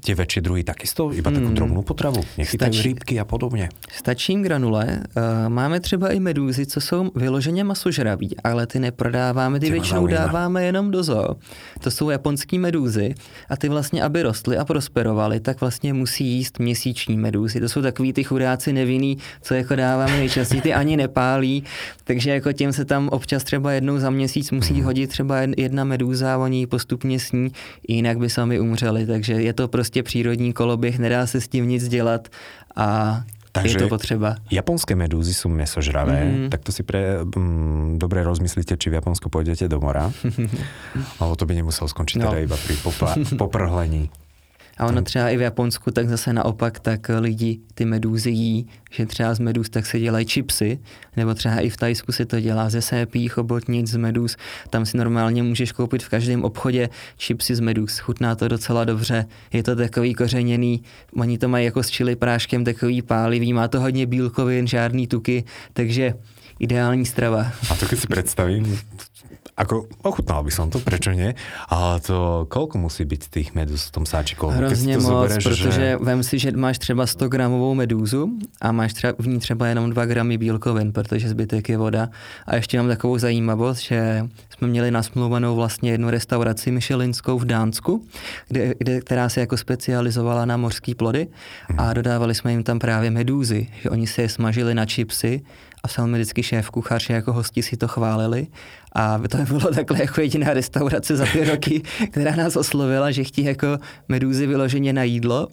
Tie 0.00 0.14
väčšie 0.16 0.40
druhy 0.40 0.64
takisto? 0.64 1.12
Iba 1.12 1.28
takú 1.28 1.52
hmm. 1.52 1.58
drobnú 1.58 1.80
potravu? 1.84 2.24
Nechytajú 2.40 2.72
Stačí, 2.72 2.88
rybky 2.88 3.14
a 3.20 3.24
podobně? 3.24 3.68
Stačí 3.92 4.34
granule. 4.42 5.00
Uh, 5.16 5.48
máme 5.48 5.80
třeba 5.80 6.10
i 6.10 6.20
medúzy, 6.20 6.66
co 6.66 6.80
jsou 6.80 7.10
vyloženě 7.14 7.64
masožraví, 7.64 8.36
ale 8.44 8.66
ty 8.66 8.80
neprodáváme, 8.80 9.60
ty 9.60 9.70
většinou 9.70 10.06
dáváme 10.06 10.64
jenom 10.64 10.90
do 10.90 11.02
zoo. 11.02 11.36
To 11.80 11.90
jsou 11.90 12.10
japonský 12.10 12.58
medúzy 12.58 13.14
a 13.48 13.56
ty 13.56 13.68
vlastně, 13.68 14.02
aby 14.02 14.22
rostly 14.22 14.58
a 14.58 14.64
prosperovaly, 14.64 15.40
tak 15.40 15.60
vlastně 15.60 15.94
musí 15.94 16.24
jíst 16.26 16.58
měsíční 16.58 17.16
medúzy. 17.16 17.60
To 17.60 17.68
jsou 17.68 17.82
takový 17.82 18.12
ty 18.12 18.24
chudáci 18.24 18.72
nevinný, 18.72 19.18
co 19.42 19.54
jako 19.54 19.76
dáváme 19.76 20.16
nejčastěji, 20.16 20.60
ty 20.62 20.74
ani 20.74 20.96
nepálí, 20.96 21.64
takže 22.04 22.30
jako 22.30 22.52
tím 22.52 22.72
se 22.72 22.84
tam 22.84 23.08
občas 23.08 23.44
třeba 23.44 23.72
jednou 23.72 23.98
za 23.98 24.10
měsíc 24.10 24.50
musí 24.50 24.74
hmm. 24.74 24.84
hodit 24.84 25.10
třeba 25.10 25.36
jedna 25.56 25.84
medúza 25.84 26.34
a 26.34 26.38
oni 26.38 26.66
postupně 26.66 27.20
sní, 27.20 27.52
jinak 27.88 28.18
by 28.18 28.30
sami 28.30 28.60
umřeli, 28.60 29.06
takže 29.06 29.32
je 29.32 29.51
to 29.52 29.68
prostě 29.68 30.02
přírodní 30.02 30.52
koloběh, 30.52 30.98
nedá 30.98 31.26
se 31.26 31.40
s 31.40 31.48
tím 31.48 31.68
nic 31.68 31.88
dělat 31.88 32.28
a 32.76 33.20
Takže 33.52 33.76
je 33.76 33.82
to 33.84 33.88
potřeba. 33.88 34.40
Japonské 34.48 34.96
medúzy 34.96 35.36
sú 35.36 35.52
mesožravé, 35.52 36.24
mm. 36.24 36.48
tak 36.48 36.64
to 36.64 36.72
si 36.72 36.80
pre, 36.80 37.20
mm, 37.20 38.00
dobre 38.00 38.24
rozmyslíte, 38.24 38.80
či 38.80 38.88
v 38.88 38.96
Japonsku 38.96 39.28
pôjdete 39.28 39.68
do 39.68 39.76
mora. 39.76 40.08
Ale 41.20 41.32
to 41.36 41.44
by 41.44 41.60
nemuselo 41.60 41.84
skončiť 41.84 42.16
no. 42.16 42.32
teda 42.32 42.48
iba 42.48 42.56
pri 42.56 42.74
popla- 42.80 43.20
poprhlení. 43.44 44.08
A 44.78 44.86
ono 44.86 45.02
třeba 45.02 45.28
i 45.28 45.36
v 45.36 45.40
Japonsku 45.40 45.90
tak 45.90 46.08
zase 46.08 46.32
naopak, 46.32 46.80
tak 46.80 47.10
lidi 47.18 47.60
ty 47.74 47.84
medúzy 47.84 48.30
jí, 48.30 48.66
že 48.90 49.06
třeba 49.06 49.34
z 49.34 49.38
medúz 49.38 49.68
tak 49.68 49.86
se 49.86 50.00
dělají 50.00 50.26
chipsy, 50.26 50.78
nebo 51.16 51.34
třeba 51.34 51.60
i 51.60 51.70
v 51.70 51.76
Tajsku 51.76 52.12
se 52.12 52.24
to 52.24 52.40
dělá 52.40 52.70
ze 52.70 52.82
sépí, 52.82 53.28
chobotnic 53.28 53.86
z 53.86 53.96
medúz. 53.96 54.36
Tam 54.70 54.86
si 54.86 54.96
normálně 54.96 55.42
můžeš 55.42 55.72
koupit 55.72 56.02
v 56.02 56.08
každém 56.08 56.44
obchodě 56.44 56.88
chipsy 57.18 57.54
z 57.54 57.60
medúz. 57.60 57.98
Chutná 57.98 58.34
to 58.34 58.48
docela 58.48 58.84
dobře, 58.84 59.26
je 59.52 59.62
to 59.62 59.76
takový 59.76 60.14
kořeněný, 60.14 60.82
oni 61.16 61.38
to 61.38 61.48
mají 61.48 61.64
jako 61.64 61.82
s 61.82 61.90
čili 61.90 62.16
práškem 62.16 62.64
takový 62.64 63.02
pálivý, 63.02 63.52
má 63.52 63.68
to 63.68 63.80
hodně 63.80 64.06
bílkovin, 64.06 64.66
žádný 64.66 65.06
tuky, 65.06 65.44
takže 65.72 66.14
ideální 66.58 67.06
strava. 67.06 67.52
A 67.70 67.74
to 67.74 67.96
si 67.96 68.06
predstavím, 68.06 68.78
ako 69.56 69.84
ochutnal 70.02 70.40
by 70.40 70.50
som 70.50 70.72
to, 70.72 70.80
prečo 70.80 71.12
nie? 71.12 71.36
Ale 71.68 72.00
to 72.00 72.48
koľko 72.48 72.80
musí 72.80 73.04
byť 73.04 73.22
tých 73.28 73.48
medúz 73.52 73.92
v 73.92 74.00
tom 74.00 74.04
sáčiku? 74.08 74.48
Hrozně 74.48 74.96
moc, 74.96 75.04
zobereš, 75.04 75.44
protože 75.44 75.72
že... 75.72 75.96
vem 76.00 76.22
si, 76.22 76.38
že 76.38 76.52
máš 76.52 76.78
třeba 76.78 77.06
100 77.06 77.28
gramovou 77.28 77.74
medúzu 77.74 78.30
a 78.60 78.72
máš 78.72 78.92
třeba, 78.92 79.12
v 79.18 79.26
ní 79.26 79.38
třeba 79.38 79.66
jenom 79.66 79.90
2 79.90 80.04
gramy 80.04 80.38
bílkovin, 80.38 80.92
protože 80.92 81.28
zbytek 81.28 81.68
je 81.68 81.76
voda. 81.78 82.08
A 82.46 82.56
ještě 82.56 82.78
mám 82.78 82.88
takovou 82.88 83.18
zajímavost, 83.18 83.78
že 83.78 84.28
jsme 84.50 84.68
měli 84.68 84.90
nasmluvanou 84.90 85.56
vlastně 85.56 85.90
jednu 85.90 86.10
restauraci 86.10 86.70
Michelinskou 86.70 87.38
v 87.38 87.44
Dánsku, 87.44 88.04
kde, 88.48 88.74
kde, 88.78 89.00
která 89.00 89.28
se 89.28 89.40
jako 89.40 89.56
specializovala 89.56 90.44
na 90.44 90.56
mořské 90.56 90.94
plody 90.94 91.26
a 91.78 91.92
dodávali 91.92 92.34
jsme 92.34 92.52
jim 92.52 92.62
tam 92.62 92.78
právě 92.78 93.10
medúzy, 93.10 93.68
že 93.82 93.90
oni 93.90 94.06
se 94.06 94.22
je 94.22 94.28
smažili 94.28 94.74
na 94.74 94.86
čipsy 94.86 95.42
a 95.98 96.06
mi 96.06 96.18
vždycky 96.18 96.42
šéf 96.42 96.70
kuchař, 96.70 97.10
jako 97.10 97.32
hosti 97.32 97.62
si 97.62 97.76
to 97.76 97.88
chválili 97.88 98.46
a 98.94 99.20
to 99.30 99.38
bylo 99.38 99.74
takhle 99.74 100.00
jako 100.00 100.20
jediná 100.20 100.54
restaurace 100.54 101.16
za 101.16 101.26
ty 101.32 101.44
roky, 101.44 101.82
která 102.10 102.36
nás 102.36 102.56
oslovila, 102.56 103.10
že 103.10 103.24
chtějí 103.24 103.46
jako 103.46 103.78
medúzy 104.08 104.46
vyloženě 104.46 104.92
na 104.92 105.02
jídlo 105.02 105.48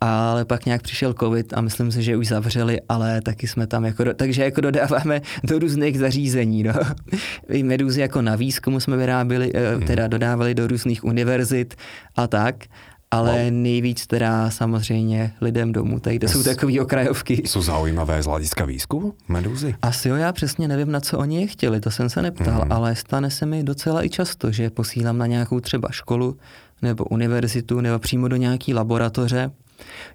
ale 0.00 0.44
pak 0.44 0.66
nějak 0.66 0.82
přišel 0.82 1.14
covid 1.14 1.52
a 1.52 1.60
myslím 1.60 1.92
si, 1.92 2.02
že 2.02 2.16
už 2.16 2.28
zavřeli, 2.28 2.80
ale 2.88 3.20
taky 3.20 3.46
jsme 3.46 3.66
tam 3.66 3.84
jako, 3.84 4.04
do, 4.04 4.14
takže 4.14 4.44
jako 4.44 4.60
dodáváme 4.60 5.20
do 5.44 5.58
různých 5.58 5.98
zařízení, 5.98 6.62
no. 6.62 6.74
I 7.48 7.62
medúzy 7.62 8.00
jako 8.00 8.22
na 8.22 8.36
výzkumu 8.36 8.80
jsme 8.80 8.96
vyráběli, 8.96 9.52
mm. 9.76 9.86
teda 9.86 10.06
dodávali 10.06 10.54
do 10.54 10.66
různých 10.66 11.04
univerzit 11.04 11.74
a 12.16 12.26
tak, 12.26 12.64
ale 13.10 13.50
no. 13.50 13.62
nejvíc 13.62 14.06
teda 14.06 14.50
samozřejmě 14.50 15.32
lidem 15.40 15.72
domů, 15.72 16.00
tady 16.00 16.18
to 16.18 16.28
jsou 16.28 16.42
takové 16.42 16.80
okrajovky. 16.80 17.42
Jsou 17.46 17.62
zaujímavé 17.62 18.22
z 18.22 18.26
hlediska 18.26 18.64
výzkumu 18.64 19.14
medúzy? 19.28 19.74
Asi 19.82 20.08
jo, 20.08 20.16
já 20.16 20.32
přesně 20.32 20.68
nevím, 20.68 20.92
na 20.92 21.00
co 21.00 21.18
oni 21.18 21.40
je 21.40 21.46
chtěli, 21.46 21.80
to 21.80 21.90
jsem 21.90 22.08
se 22.08 22.22
neptal, 22.22 22.64
mm. 22.64 22.72
ale 22.72 22.96
stane 22.96 23.30
se 23.30 23.46
mi 23.46 23.62
docela 23.62 24.04
i 24.04 24.08
často, 24.10 24.52
že 24.52 24.70
posílám 24.70 25.18
na 25.18 25.26
nějakou 25.26 25.60
třeba 25.60 25.88
školu 25.90 26.36
nebo 26.82 27.04
univerzitu 27.04 27.80
nebo 27.80 27.98
přímo 27.98 28.28
do 28.28 28.36
nějaký 28.36 28.74
laboratoře 28.74 29.50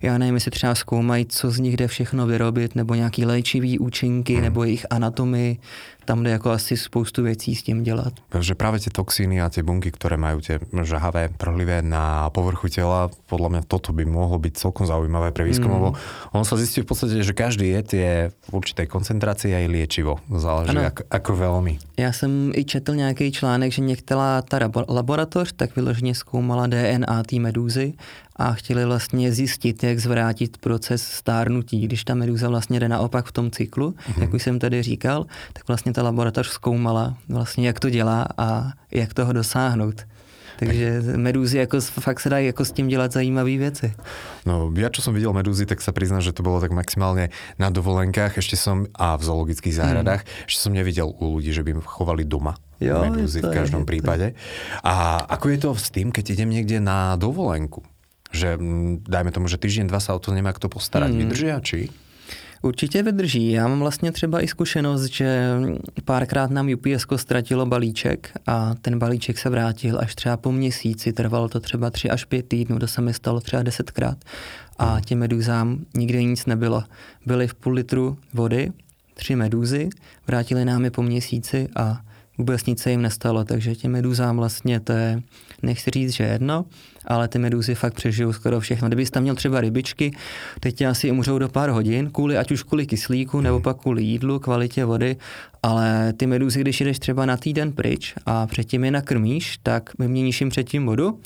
já 0.01 0.17
nevím, 0.17 0.35
jestli 0.35 0.51
třeba 0.51 0.75
zkoumají, 0.75 1.25
co 1.25 1.51
z 1.51 1.59
nich 1.59 1.77
jde 1.77 1.87
všechno 1.87 2.27
vyrobit, 2.27 2.75
nebo 2.75 2.95
nějaký 2.95 3.25
léčivý 3.25 3.79
účinky, 3.79 4.33
hmm. 4.33 4.43
nebo 4.43 4.63
jejich 4.63 4.85
anatomii, 4.89 5.57
tam 6.05 6.23
jde 6.23 6.31
jako 6.31 6.51
asi 6.51 6.77
spoustu 6.77 7.23
věcí 7.23 7.55
s 7.55 7.63
tím 7.63 7.83
dělat. 7.83 8.13
Protože 8.29 8.55
právě 8.55 8.79
ty 8.79 8.89
toxíny 8.89 9.41
a 9.41 9.49
ty 9.49 9.63
bunky, 9.63 9.91
které 9.91 10.17
mají 10.17 10.41
ty 10.41 10.59
žahavé, 10.83 11.29
prhlivé 11.37 11.81
na 11.81 12.29
povrchu 12.29 12.67
těla, 12.67 13.09
podle 13.25 13.49
mě 13.49 13.61
toto 13.67 13.93
by 13.93 14.05
mohlo 14.05 14.39
být 14.39 14.57
celkom 14.57 14.87
zaujímavé 14.87 15.31
pre 15.31 15.43
výskum, 15.43 15.71
mm. 15.71 15.73
lebo 15.73 15.89
on 16.31 16.45
sa 16.45 16.57
zistí 16.57 16.81
v 16.81 16.87
podstate, 16.89 17.23
že 17.23 17.33
každý 17.33 17.69
jed 17.69 17.93
je 17.93 18.13
v 18.29 18.49
určitej 18.53 18.87
koncentrácii 18.87 19.53
aj 19.55 19.65
liečivo. 19.67 20.19
Záleží, 20.29 20.75
jak, 20.75 21.01
ako 21.09 21.35
velmi. 21.35 21.79
Já 21.97 22.11
jsem 22.11 22.51
i 22.55 22.63
četl 22.65 22.95
nějaký 22.95 23.31
článek, 23.31 23.71
že 23.71 23.81
některá 23.81 24.41
ta 24.41 24.59
laboratoř 24.89 25.53
tak 25.55 25.75
vyloženě 25.75 26.15
zkoumala 26.15 26.67
DNA 26.67 27.23
té 27.23 27.39
medúzy 27.39 27.93
a 28.35 28.53
chtěli 28.53 28.85
vlastně 28.85 29.31
zjistit, 29.31 29.83
jak 29.83 29.99
zvrátit 29.99 30.57
proces 30.57 31.01
stárnutí. 31.01 31.81
Když 31.81 32.03
ta 32.03 32.15
medúza 32.15 32.49
vlastně 32.49 32.79
jde 32.79 32.89
naopak 32.89 33.25
v 33.25 33.31
tom 33.31 33.51
cyklu, 33.51 33.91
mm-hmm. 33.91 34.21
jak 34.21 34.33
už 34.33 34.43
jsem 34.43 34.59
tady 34.59 34.83
říkal, 34.83 35.25
tak 35.53 35.67
vlastně 35.67 35.92
ta 35.93 36.03
laboratoř 36.03 36.47
zkoumala 36.47 37.17
vlastně, 37.29 37.67
jak 37.67 37.79
to 37.79 37.89
dělá 37.89 38.25
a 38.37 38.71
jak 38.91 39.13
toho 39.13 39.33
dosáhnout. 39.33 40.01
Takže 40.59 41.01
medúzy 41.15 41.57
jako 41.57 41.81
fakt 41.81 42.19
se 42.19 42.29
dají 42.29 42.45
jako 42.45 42.65
s 42.65 42.71
tím 42.71 42.87
dělat 42.87 43.11
zajímavé 43.11 43.57
věci. 43.57 43.93
No, 44.45 44.69
ja 44.75 44.91
čo 44.91 45.01
som 45.01 45.15
videl 45.15 45.31
medúzy, 45.33 45.65
tak 45.65 45.79
sa 45.79 45.95
priznám, 45.95 46.19
že 46.19 46.35
to 46.35 46.43
bolo 46.43 46.59
tak 46.59 46.75
maximálne 46.75 47.31
na 47.55 47.71
dovolenkách, 47.71 48.37
ešte 48.37 48.59
som, 48.59 48.85
a 48.91 49.15
v 49.15 49.23
zoologických 49.23 49.75
záhradách, 49.75 50.21
mm. 50.27 50.51
ešte 50.51 50.59
som 50.59 50.75
nevidel 50.75 51.07
u 51.09 51.39
ľudí, 51.39 51.55
že 51.55 51.63
by 51.63 51.79
chovali 51.79 52.27
doma 52.27 52.59
jo, 52.83 52.99
medúzy 53.01 53.39
v 53.39 53.55
každom 53.55 53.87
prípade. 53.87 54.35
A 54.83 55.23
ako 55.25 55.45
je 55.49 55.57
to 55.63 55.69
s 55.73 55.89
tým, 55.89 56.11
keď 56.11 56.35
idem 56.35 56.51
niekde 56.51 56.83
na 56.83 57.15
dovolenku? 57.15 57.81
Že 58.35 58.59
mm, 58.59 59.07
dajme 59.07 59.31
tomu, 59.31 59.47
že 59.47 59.57
týždeň, 59.57 59.87
dva 59.87 60.03
sa 60.03 60.11
o 60.11 60.19
to 60.19 60.35
nemá 60.35 60.51
kto 60.51 60.67
postarať. 60.67 61.15
Mm. 61.15 61.19
Vydržia, 61.23 61.55
či? 61.63 61.87
Určitě 62.65 63.03
vydrží. 63.03 63.51
Já 63.51 63.67
mám 63.67 63.79
vlastně 63.79 64.11
třeba 64.11 64.41
i 64.41 64.47
zkušenost, 64.47 65.05
že 65.05 65.49
párkrát 66.05 66.51
nám 66.51 66.69
UPS 66.73 67.05
ztratilo 67.15 67.65
balíček 67.65 68.31
a 68.47 68.75
ten 68.81 68.99
balíček 68.99 69.37
se 69.37 69.49
vrátil 69.49 69.99
až 69.99 70.15
třeba 70.15 70.37
po 70.37 70.51
měsíci. 70.51 71.13
Trvalo 71.13 71.49
to 71.49 71.59
třeba 71.59 71.89
tři 71.89 72.09
až 72.09 72.25
pět 72.25 72.47
týdnů, 72.47 72.79
to 72.79 72.87
se 72.87 73.01
mi 73.01 73.13
stalo 73.13 73.39
třeba 73.39 73.63
desetkrát. 73.63 74.17
A 74.79 74.97
těm 75.05 75.19
medúzám 75.19 75.85
nikdy 75.93 76.25
nic 76.25 76.45
nebylo. 76.45 76.83
Byly 77.25 77.47
v 77.47 77.53
půl 77.53 77.73
litru 77.73 78.17
vody, 78.33 78.71
tři 79.13 79.35
medúzy, 79.35 79.89
vrátili 80.27 80.65
nám 80.65 80.83
je 80.83 80.91
po 80.91 81.03
měsíci 81.03 81.67
a 81.75 82.01
vůbec 82.37 82.65
nic 82.65 82.81
se 82.81 82.91
jim 82.91 83.01
nestalo, 83.01 83.43
takže 83.43 83.75
těm 83.75 83.91
medúzám 83.91 84.37
vlastně 84.37 84.79
to 84.79 84.91
je, 84.91 85.21
nechci 85.61 85.91
říct, 85.91 86.11
že 86.13 86.23
jedno, 86.23 86.65
ale 87.05 87.27
ty 87.27 87.39
medúzy 87.39 87.75
fakt 87.75 87.93
přežijou 87.93 88.33
skoro 88.33 88.59
všechno. 88.59 88.87
Kdybys 88.87 89.11
tam 89.11 89.23
měl 89.23 89.35
třeba 89.35 89.61
rybičky, 89.61 90.15
teď 90.59 90.75
tě 90.75 90.87
asi 90.87 91.11
umřou 91.11 91.39
do 91.39 91.49
pár 91.49 91.69
hodin, 91.69 92.09
kvůli, 92.11 92.37
ať 92.37 92.51
už 92.51 92.63
kvůli 92.63 92.85
kyslíku, 92.85 93.41
nebo 93.41 93.59
pak 93.59 93.77
kvůli 93.77 94.03
jídlu, 94.03 94.39
kvalitě 94.39 94.85
vody, 94.85 95.15
ale 95.63 96.13
ty 96.13 96.27
medúzy, 96.27 96.61
když 96.61 96.81
jdeš 96.81 96.99
třeba 96.99 97.25
na 97.25 97.37
týden 97.37 97.71
pryč 97.71 98.13
a 98.25 98.47
předtím 98.47 98.83
je 98.83 98.91
nakrmíš, 98.91 99.59
tak 99.63 99.89
vyměníš 99.99 100.41
jim 100.41 100.49
předtím 100.49 100.85
vodu 100.85 101.19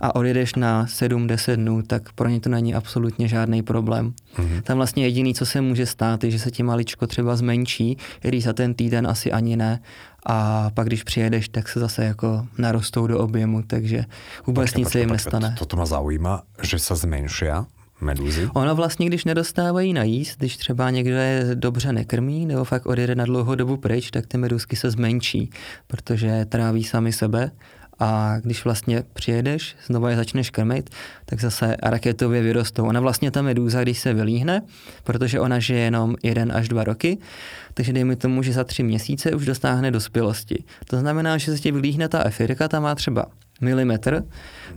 a 0.00 0.14
odjedeš 0.14 0.54
na 0.54 0.86
7-10 0.86 1.56
dnů, 1.56 1.82
tak 1.82 2.12
pro 2.12 2.28
ně 2.28 2.40
to 2.40 2.48
není 2.48 2.74
absolutně 2.74 3.28
žádný 3.28 3.62
problém. 3.62 4.12
Mm-hmm. 4.36 4.62
Tam 4.62 4.76
vlastně 4.76 5.04
jediný, 5.04 5.34
co 5.34 5.46
se 5.46 5.60
může 5.60 5.86
stát, 5.86 6.24
je, 6.24 6.30
že 6.30 6.38
se 6.38 6.50
ti 6.50 6.62
maličko 6.62 7.06
třeba 7.06 7.36
zmenší, 7.36 7.96
i 8.24 8.28
když 8.28 8.44
za 8.44 8.52
ten 8.52 8.74
týden 8.74 9.06
asi 9.06 9.32
ani 9.32 9.56
ne, 9.56 9.80
a 10.26 10.70
pak 10.74 10.86
když 10.86 11.02
přijedeš, 11.02 11.48
tak 11.48 11.68
se 11.68 11.80
zase 11.80 12.04
jako 12.04 12.46
narostou 12.58 13.06
do 13.06 13.18
objemu, 13.18 13.62
takže 13.62 14.04
vůbec 14.46 14.74
nic 14.74 14.88
se 14.88 15.00
jim 15.00 15.10
nestane. 15.10 15.54
Toto 15.58 15.76
má 15.76 15.86
zaujíma, 15.86 16.42
že 16.62 16.78
se 16.78 16.96
zmenší 16.96 17.46
medúzy? 18.00 18.48
Ono 18.54 18.74
vlastně, 18.74 19.06
když 19.06 19.24
nedostávají 19.24 19.92
najíst, 19.92 20.38
když 20.38 20.56
třeba 20.56 20.90
někdo 20.90 21.14
je 21.14 21.50
dobře 21.54 21.92
nekrmí 21.92 22.46
nebo 22.46 22.64
fakt 22.64 22.86
odjede 22.86 23.14
na 23.14 23.24
dlouhou 23.24 23.54
dobu 23.54 23.76
pryč, 23.76 24.10
tak 24.10 24.26
ty 24.26 24.38
medúzky 24.38 24.76
se 24.76 24.90
zmenší, 24.90 25.50
protože 25.86 26.44
tráví 26.44 26.84
sami 26.84 27.12
sebe 27.12 27.50
a 28.00 28.36
když 28.42 28.64
vlastně 28.64 29.02
přijedeš, 29.12 29.76
znovu 29.86 30.06
je 30.06 30.16
začneš 30.16 30.50
krmit, 30.50 30.90
tak 31.24 31.40
zase 31.40 31.76
raketově 31.82 32.42
vyrostou. 32.42 32.86
Ona 32.86 33.00
vlastně 33.00 33.30
ta 33.30 33.42
medúza, 33.42 33.82
když 33.82 33.98
se 33.98 34.14
vylíhne, 34.14 34.62
protože 35.04 35.40
ona 35.40 35.58
žije 35.58 35.80
jenom 35.80 36.16
jeden 36.22 36.52
až 36.52 36.68
dva 36.68 36.84
roky, 36.84 37.18
takže 37.74 37.92
dejme 37.92 38.16
tomu, 38.16 38.42
že 38.42 38.52
za 38.52 38.64
tři 38.64 38.82
měsíce 38.82 39.30
už 39.30 39.46
dostáhne 39.46 39.90
dospělosti. 39.90 40.64
To 40.86 41.00
znamená, 41.00 41.38
že 41.38 41.52
se 41.52 41.58
ti 41.58 41.72
vylíhne 41.72 42.08
ta 42.08 42.24
efirka, 42.26 42.68
ta 42.68 42.80
má 42.80 42.94
třeba 42.94 43.26
milimetr, 43.60 44.24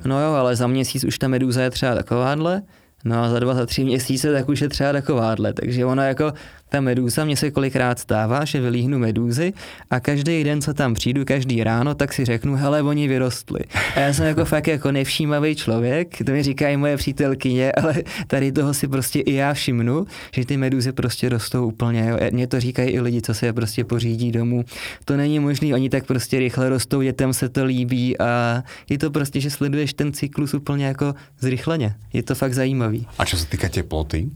no 0.05 0.21
jo, 0.21 0.33
ale 0.33 0.55
za 0.55 0.67
měsíc 0.67 1.03
už 1.03 1.19
ta 1.19 1.27
medúza 1.27 1.61
je 1.61 1.69
třeba 1.69 1.95
takováhle, 1.95 2.61
No 3.05 3.23
a 3.23 3.29
za 3.29 3.39
dva, 3.39 3.53
za 3.53 3.65
tři 3.65 3.83
měsíce 3.83 4.33
tak 4.33 4.49
už 4.49 4.61
je 4.61 4.69
třeba 4.69 4.91
takováhle. 4.91 5.53
Takže 5.53 5.85
ona 5.85 6.05
jako 6.05 6.33
ta 6.73 6.81
medúza, 6.81 7.25
mně 7.25 7.37
se 7.37 7.51
kolikrát 7.51 7.99
stává, 7.99 8.45
že 8.45 8.61
vylíhnu 8.61 8.99
medúzy 8.99 9.53
a 9.89 9.99
každý 9.99 10.43
den, 10.43 10.61
co 10.61 10.73
tam 10.73 10.93
přijdu, 10.93 11.25
každý 11.25 11.63
ráno, 11.63 11.95
tak 11.95 12.13
si 12.13 12.25
řeknu, 12.25 12.55
hele, 12.55 12.81
oni 12.81 13.07
vyrostli. 13.07 13.59
A 13.95 13.99
já 13.99 14.13
jsem 14.13 14.25
jako 14.25 14.45
fakt 14.45 14.67
jako 14.67 14.91
nevšímavý 14.91 15.55
člověk, 15.55 16.17
to 16.25 16.31
mi 16.31 16.43
říkají 16.43 16.77
moje 16.77 16.97
přítelkyně, 16.97 17.71
ale 17.81 17.95
tady 18.27 18.51
toho 18.51 18.73
si 18.73 18.87
prostě 18.87 19.19
i 19.19 19.33
já 19.33 19.53
všimnu, 19.53 20.05
že 20.31 20.45
ty 20.45 20.57
medúzy 20.57 20.91
prostě 20.91 21.29
rostou 21.29 21.67
úplně. 21.67 22.09
Jo. 22.09 22.17
Mně 22.31 22.47
to 22.47 22.59
říkají 22.59 22.89
i 22.89 23.01
lidi, 23.01 23.21
co 23.21 23.33
se 23.33 23.45
je 23.45 23.53
prostě 23.53 23.83
pořídí 23.83 24.31
domů. 24.31 24.65
To 25.05 25.17
není 25.17 25.39
možné, 25.39 25.73
oni 25.73 25.89
tak 25.89 26.05
prostě 26.05 26.39
rychle 26.39 26.69
rostou, 26.69 27.01
dětem 27.01 27.33
se 27.33 27.49
to 27.49 27.65
líbí 27.65 28.19
a 28.19 28.63
je 28.89 28.97
to 28.97 29.11
prostě, 29.11 29.39
že 29.39 29.49
sleduješ 29.49 29.93
ten 29.93 30.13
cyklus 30.13 30.53
úplně 30.53 30.85
jako 30.85 31.15
zrychleně. 31.39 31.95
Je 32.13 32.23
to 32.23 32.35
fakt 32.35 32.53
zajímavý. 32.93 33.07
A 33.17 33.25
co 33.25 33.37
se 33.37 33.45
týká 33.45 33.69
teploty? 33.69 34.29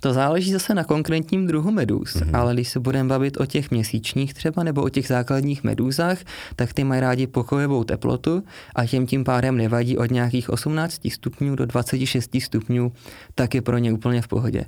To 0.00 0.12
záleží 0.12 0.52
zase 0.52 0.74
na 0.74 0.84
konkrétním 0.84 1.46
druhu 1.46 1.70
medúz, 1.70 2.16
mm-hmm. 2.16 2.38
ale 2.38 2.54
když 2.54 2.68
se 2.68 2.80
budeme 2.80 3.08
bavit 3.08 3.40
o 3.40 3.46
těch 3.46 3.70
měsíčních 3.70 4.34
třeba 4.34 4.62
nebo 4.62 4.82
o 4.82 4.88
těch 4.88 5.06
základních 5.06 5.64
medúzách, 5.64 6.18
tak 6.56 6.72
ty 6.72 6.84
mají 6.84 7.00
rádi 7.00 7.26
pokojovou 7.26 7.84
teplotu 7.84 8.44
a 8.74 8.86
těm 8.86 9.06
tím 9.06 9.24
pádem 9.24 9.56
nevadí 9.56 9.98
od 9.98 10.10
nějakých 10.10 10.50
18 10.50 11.00
stupňů 11.10 11.56
do 11.56 11.66
26 11.66 12.30
stupňů, 12.40 12.92
tak 13.34 13.54
je 13.54 13.62
pro 13.62 13.78
ně 13.78 13.92
úplně 13.92 14.22
v 14.22 14.28
pohodě. 14.28 14.64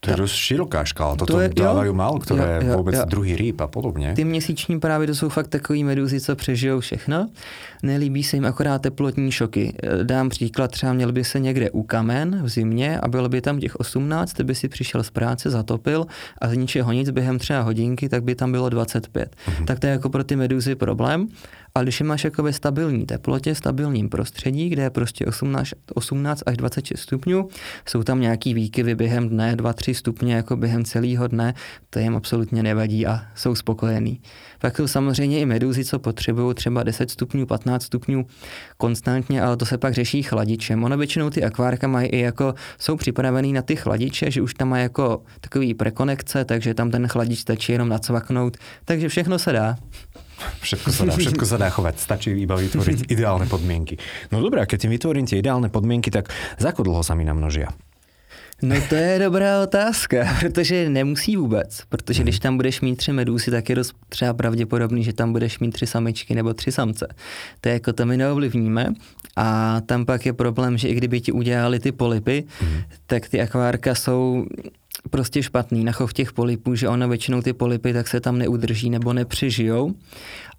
To 0.00 0.10
je 0.10 0.16
dost 0.16 0.32
široká 0.32 0.84
škála, 0.84 1.16
toto 1.16 1.32
to 1.32 1.40
je, 1.40 1.48
dávají 1.48 1.92
málo, 1.92 2.18
které 2.18 2.60
jo, 2.62 2.70
jo, 2.70 2.76
vůbec 2.76 2.94
jo. 2.94 3.04
druhý 3.04 3.36
rýb 3.36 3.60
a 3.60 3.66
podobně. 3.66 4.12
Ty 4.16 4.24
měsíční 4.24 4.80
právě 4.80 5.06
to 5.06 5.14
jsou 5.14 5.28
fakt 5.28 5.48
takový 5.48 5.84
medúzy, 5.84 6.20
co 6.20 6.36
přežijou 6.36 6.80
všechno. 6.80 7.28
Nelíbí 7.82 8.22
se 8.22 8.36
jim 8.36 8.46
akorát 8.46 8.82
teplotní 8.82 9.32
šoky. 9.32 9.76
Dám 10.02 10.28
příklad, 10.28 10.70
třeba 10.70 10.92
měl 10.92 11.12
by 11.12 11.24
se 11.24 11.40
někde 11.40 11.70
u 11.70 11.82
kamen 11.82 12.42
v 12.42 12.48
zimě 12.48 13.00
a 13.00 13.08
bylo 13.08 13.28
by 13.28 13.40
tam 13.40 13.60
těch 13.60 13.76
18, 13.76 14.32
ty 14.32 14.44
by 14.44 14.54
si 14.54 14.68
přišel 14.68 15.02
z 15.02 15.10
práce, 15.10 15.50
zatopil 15.50 16.06
a 16.40 16.48
z 16.48 16.56
ničeho 16.56 16.92
nic 16.92 17.10
během 17.10 17.38
třeba 17.38 17.60
hodinky, 17.60 18.08
tak 18.08 18.22
by 18.22 18.34
tam 18.34 18.52
bylo 18.52 18.68
25. 18.68 19.36
Mhm. 19.48 19.66
Tak 19.66 19.78
to 19.78 19.86
je 19.86 19.90
jako 19.90 20.08
pro 20.08 20.24
ty 20.24 20.36
medúzy 20.36 20.74
problém. 20.74 21.28
A 21.78 21.82
když 21.82 22.00
je 22.00 22.06
máš 22.06 22.24
jako 22.24 22.42
ve 22.42 22.52
stabilní 22.52 23.06
teplotě, 23.06 23.54
stabilním 23.54 24.08
prostředí, 24.08 24.68
kde 24.68 24.82
je 24.82 24.90
prostě 24.90 25.26
18, 25.26 25.68
18 25.94 26.42
až 26.46 26.56
26 26.56 27.00
stupňů, 27.00 27.48
jsou 27.86 28.02
tam 28.02 28.20
nějaký 28.20 28.54
výkyvy 28.54 28.94
během 28.94 29.28
dne, 29.28 29.56
2-3 29.56 29.94
stupně 29.94 30.34
jako 30.34 30.56
během 30.56 30.84
celého 30.84 31.28
dne, 31.28 31.54
to 31.90 31.98
jim 31.98 32.16
absolutně 32.16 32.62
nevadí 32.62 33.06
a 33.06 33.20
jsou 33.34 33.54
spokojení. 33.54 34.20
Pak 34.58 34.76
jsou 34.76 34.86
samozřejmě 34.86 35.40
i 35.40 35.46
medúzy, 35.46 35.84
co 35.84 35.98
potřebují 35.98 36.54
třeba 36.54 36.82
10 36.82 37.10
stupňů, 37.10 37.46
15 37.46 37.82
stupňů 37.82 38.26
konstantně, 38.76 39.42
ale 39.42 39.56
to 39.56 39.66
se 39.66 39.78
pak 39.78 39.94
řeší 39.94 40.22
chladičem. 40.22 40.84
Ono 40.84 40.96
většinou 40.96 41.30
ty 41.30 41.44
akvárka 41.44 41.88
mají 41.88 42.08
i 42.08 42.18
jako, 42.18 42.54
jsou 42.78 42.96
připravený 42.96 43.52
na 43.52 43.62
ty 43.62 43.76
chladiče, 43.76 44.30
že 44.30 44.42
už 44.42 44.54
tam 44.54 44.68
má 44.68 44.78
jako 44.78 45.22
takový 45.40 45.74
prekonekce, 45.74 46.44
takže 46.44 46.74
tam 46.74 46.90
ten 46.90 47.08
chladič 47.08 47.38
stačí 47.38 47.72
jenom 47.72 47.88
nacvaknout, 47.88 48.56
takže 48.84 49.08
všechno 49.08 49.38
se 49.38 49.52
dá. 49.52 49.76
Všetko 50.60 50.88
sa 50.90 51.02
dá, 51.04 51.14
všetko 51.14 51.44
sa 51.44 51.56
dá 51.58 51.68
chovať. 51.70 51.94
Stačí 51.98 52.30
iba 52.34 52.54
vytvoriť 52.54 53.06
ideálne 53.14 53.46
podmienky. 53.50 53.98
No 54.30 54.42
dobré, 54.42 54.64
keď 54.64 54.86
tým 54.86 54.92
vytvorím 54.94 55.26
tie 55.26 55.38
ideálne 55.38 55.68
podmienky, 55.68 56.10
tak 56.10 56.30
za 56.58 56.70
ako 56.70 56.86
dlho 56.86 57.02
sa 57.02 57.18
mi 57.18 57.26
namnožia? 57.26 57.74
No 58.62 58.74
to 58.88 58.94
je 58.94 59.18
dobrá 59.18 59.62
otázka, 59.62 60.36
protože 60.40 60.90
nemusí 60.90 61.36
vůbec, 61.36 61.82
protože 61.88 62.22
když 62.22 62.38
tam 62.38 62.56
budeš 62.56 62.80
mít 62.80 62.96
tři 62.96 63.12
medusy, 63.12 63.50
tak 63.50 63.68
je 63.68 63.74
dost 63.74 63.94
třeba 64.08 64.34
pravděpodobný, 64.34 65.04
že 65.04 65.12
tam 65.12 65.32
budeš 65.32 65.58
mít 65.58 65.70
tři 65.70 65.86
samičky 65.86 66.34
nebo 66.34 66.54
tři 66.54 66.72
samce. 66.72 67.06
To 67.60 67.68
je 67.68 67.72
jako 67.72 67.92
to 67.92 68.06
my 68.06 68.16
neovlivníme 68.16 68.86
a 69.36 69.80
tam 69.86 70.04
pak 70.04 70.26
je 70.26 70.32
problém, 70.32 70.78
že 70.78 70.88
i 70.88 70.94
kdyby 70.94 71.20
ti 71.20 71.32
udělali 71.32 71.78
ty 71.78 71.92
polipy, 71.92 72.44
mm. 72.62 72.82
tak 73.06 73.28
ty 73.28 73.40
akvárka 73.40 73.94
jsou 73.94 74.46
prostě 75.10 75.42
špatný. 75.42 75.84
Na 75.84 75.92
chov 75.92 76.12
těch 76.12 76.32
polipů, 76.32 76.74
že 76.74 76.88
ona 76.88 77.06
většinou 77.06 77.42
ty 77.42 77.52
polipy 77.52 77.92
tak 77.92 78.08
se 78.08 78.20
tam 78.20 78.38
neudrží 78.38 78.90
nebo 78.90 79.12
nepřežijou. 79.12 79.94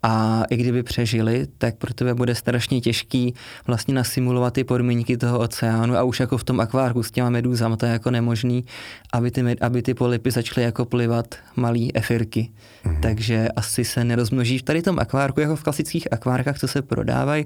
A 0.04 0.44
i 0.50 0.58
kdyby 0.58 0.84
přežili, 0.84 1.48
tak 1.58 1.76
pro 1.76 1.94
tebe 1.94 2.14
bude 2.14 2.36
strašně 2.36 2.82
těžký 2.82 3.34
vlastně 3.68 3.94
nasimulovat 3.94 4.54
ty 4.54 4.64
podmínky 4.64 5.18
toho 5.18 5.40
oceánu. 5.40 5.96
A 5.96 6.04
už 6.04 6.20
jako 6.20 6.38
v 6.38 6.44
tom 6.44 6.60
akvárku 6.60 7.04
s 7.04 7.12
těma 7.12 7.30
medúzama 7.30 7.76
to 7.76 7.86
je 7.86 7.92
jako 7.92 8.12
nemožný, 8.12 8.66
aby 9.14 9.32
ty, 9.32 9.60
aby 9.62 9.82
ty 9.82 9.94
polipy 9.94 10.32
začaly 10.32 10.66
jako 10.66 10.86
plivat 10.86 11.36
malý 11.56 11.96
efirky. 11.96 12.50
Mm-hmm. 12.86 13.00
Takže 13.00 13.48
asi 13.56 13.86
se 13.86 14.04
nerozmnoží. 14.04 14.58
V 14.58 14.64
tady 14.64 14.82
tom 14.82 15.00
akvárku, 15.00 15.42
jako 15.42 15.56
v 15.56 15.64
klasických 15.64 16.14
akvárkách, 16.14 16.60
co 16.60 16.68
se 16.68 16.82
prodávají, 16.82 17.46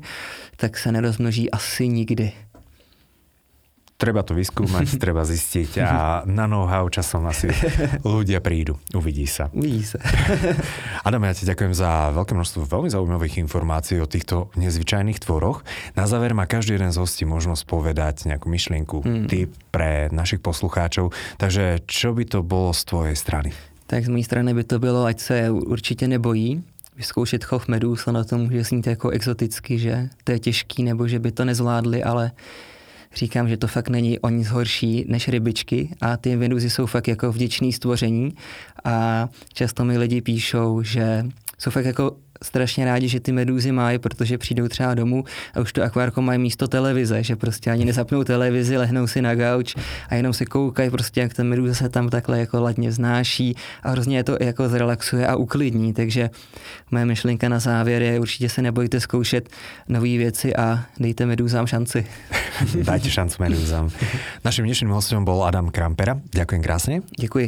tak 0.55 0.77
se 0.77 0.91
nerozmnoží 0.91 1.51
asi 1.51 1.87
nikdy 1.87 2.31
treba 3.97 4.25
to 4.25 4.35
vyskúmať, 4.35 4.95
treba 5.03 5.23
zistiť 5.23 5.79
a 5.79 6.21
na 6.27 6.45
know-how 6.49 6.85
časom 6.91 7.25
asi 7.29 7.49
ľudia 8.03 8.43
prídu. 8.43 8.77
Uvidí 8.91 9.25
sa. 9.29 9.47
Uvidí 9.53 9.85
sa. 9.85 10.01
Adam, 11.07 11.23
ja 11.23 11.33
ti 11.33 11.47
ďakujem 11.47 11.73
za 11.73 12.11
veľké 12.11 12.33
množstvo 12.35 12.67
veľmi 12.67 12.89
zaujímavých 12.91 13.39
informácií 13.43 14.01
o 14.03 14.09
týchto 14.09 14.51
nezvyčajných 14.59 15.19
tvoroch. 15.21 15.63
Na 15.95 16.09
záver 16.09 16.35
má 16.35 16.49
každý 16.49 16.75
jeden 16.75 16.91
z 16.91 16.99
hostí 16.99 17.23
možnosť 17.23 17.63
povedať 17.65 18.15
nejakú 18.27 18.49
myšlienku, 18.49 18.97
hmm. 19.03 19.27
tip 19.31 19.55
pre 19.71 20.11
našich 20.11 20.43
poslucháčov. 20.43 21.15
Takže 21.39 21.85
čo 21.87 22.11
by 22.11 22.23
to 22.27 22.39
bolo 22.43 22.75
z 22.75 22.81
tvojej 22.85 23.17
strany? 23.17 23.49
Tak 23.87 24.05
z 24.05 24.09
mojej 24.09 24.25
strany 24.25 24.53
by 24.53 24.63
to 24.63 24.79
bylo, 24.79 25.05
ať 25.05 25.19
se 25.19 25.51
určitě 25.51 26.07
nebojí, 26.07 26.63
vyzkoušet 26.95 27.43
chov 27.43 27.67
medúz, 27.67 28.05
na 28.05 28.23
to 28.23 28.37
může 28.37 28.63
znít 28.63 28.87
jako 28.87 29.09
exoticky, 29.09 29.79
že 29.79 30.09
to 30.23 30.31
je 30.31 30.39
těžký, 30.39 30.83
nebo 30.83 31.07
že 31.07 31.19
by 31.19 31.31
to 31.31 31.45
nezvládli, 31.45 32.03
ale 32.03 32.31
říkám, 33.15 33.49
že 33.49 33.57
to 33.57 33.67
fakt 33.67 33.89
není 33.89 34.19
o 34.19 34.29
nic 34.29 34.47
horší 34.47 35.05
než 35.07 35.27
rybičky 35.27 35.89
a 36.01 36.17
ty 36.17 36.35
meduzy 36.35 36.69
jsou 36.69 36.85
fakt 36.85 37.07
jako 37.07 37.31
vděčný 37.31 37.73
stvoření 37.73 38.33
a 38.83 39.29
často 39.53 39.85
mi 39.85 39.97
lidi 39.97 40.21
píšou, 40.21 40.81
že 40.83 41.25
jsou 41.59 41.71
fakt 41.71 41.85
jako 41.85 42.15
strašně 42.43 42.85
rádi, 42.85 43.07
že 43.07 43.19
ty 43.19 43.31
medúzy 43.31 43.71
mají, 43.71 43.99
protože 43.99 44.37
přijdou 44.37 44.67
třeba 44.67 44.93
domů 44.93 45.23
a 45.53 45.59
už 45.59 45.73
to 45.73 45.83
akvárko 45.83 46.21
mají 46.21 46.39
místo 46.39 46.67
televize, 46.67 47.23
že 47.23 47.35
prostě 47.35 47.71
ani 47.71 47.85
nezapnou 47.85 48.23
televizi, 48.23 48.77
lehnou 48.77 49.07
si 49.07 49.21
na 49.21 49.35
gauč 49.35 49.75
a 50.09 50.15
jenom 50.15 50.33
si 50.33 50.45
koukají 50.45 50.89
prostě, 50.89 51.21
jak 51.21 51.33
ten 51.33 51.47
medúza 51.47 51.73
se 51.73 51.89
tam 51.89 52.09
takhle 52.09 52.39
jako 52.39 52.61
ladně 52.61 52.89
vznáší 52.89 53.55
a 53.83 53.89
hrozně 53.89 54.17
je 54.17 54.23
to 54.23 54.37
jako 54.39 54.69
zrelaxuje 54.69 55.27
a 55.27 55.35
uklidní, 55.35 55.93
takže 55.93 56.29
moje 56.91 57.05
myšlenka 57.05 57.49
na 57.49 57.59
závěr 57.59 58.01
je 58.01 58.19
určitě 58.19 58.49
se 58.49 58.61
nebojte 58.61 58.99
zkoušet 58.99 59.49
nové 59.89 60.17
věci 60.17 60.55
a 60.55 60.85
dejte 60.99 61.25
medúzám 61.25 61.67
šanci. 61.67 62.05
Dajte 62.83 63.09
šancu 63.09 63.35
medúzám. 63.39 63.89
Naším 64.45 64.65
dnešným 64.65 64.91
hostem 64.91 65.25
bol 65.25 65.43
Adam 65.43 65.71
Krampera. 65.71 66.19
Ďakujem 66.33 66.61
krásne. 66.61 66.95
Děkuji. 67.19 67.47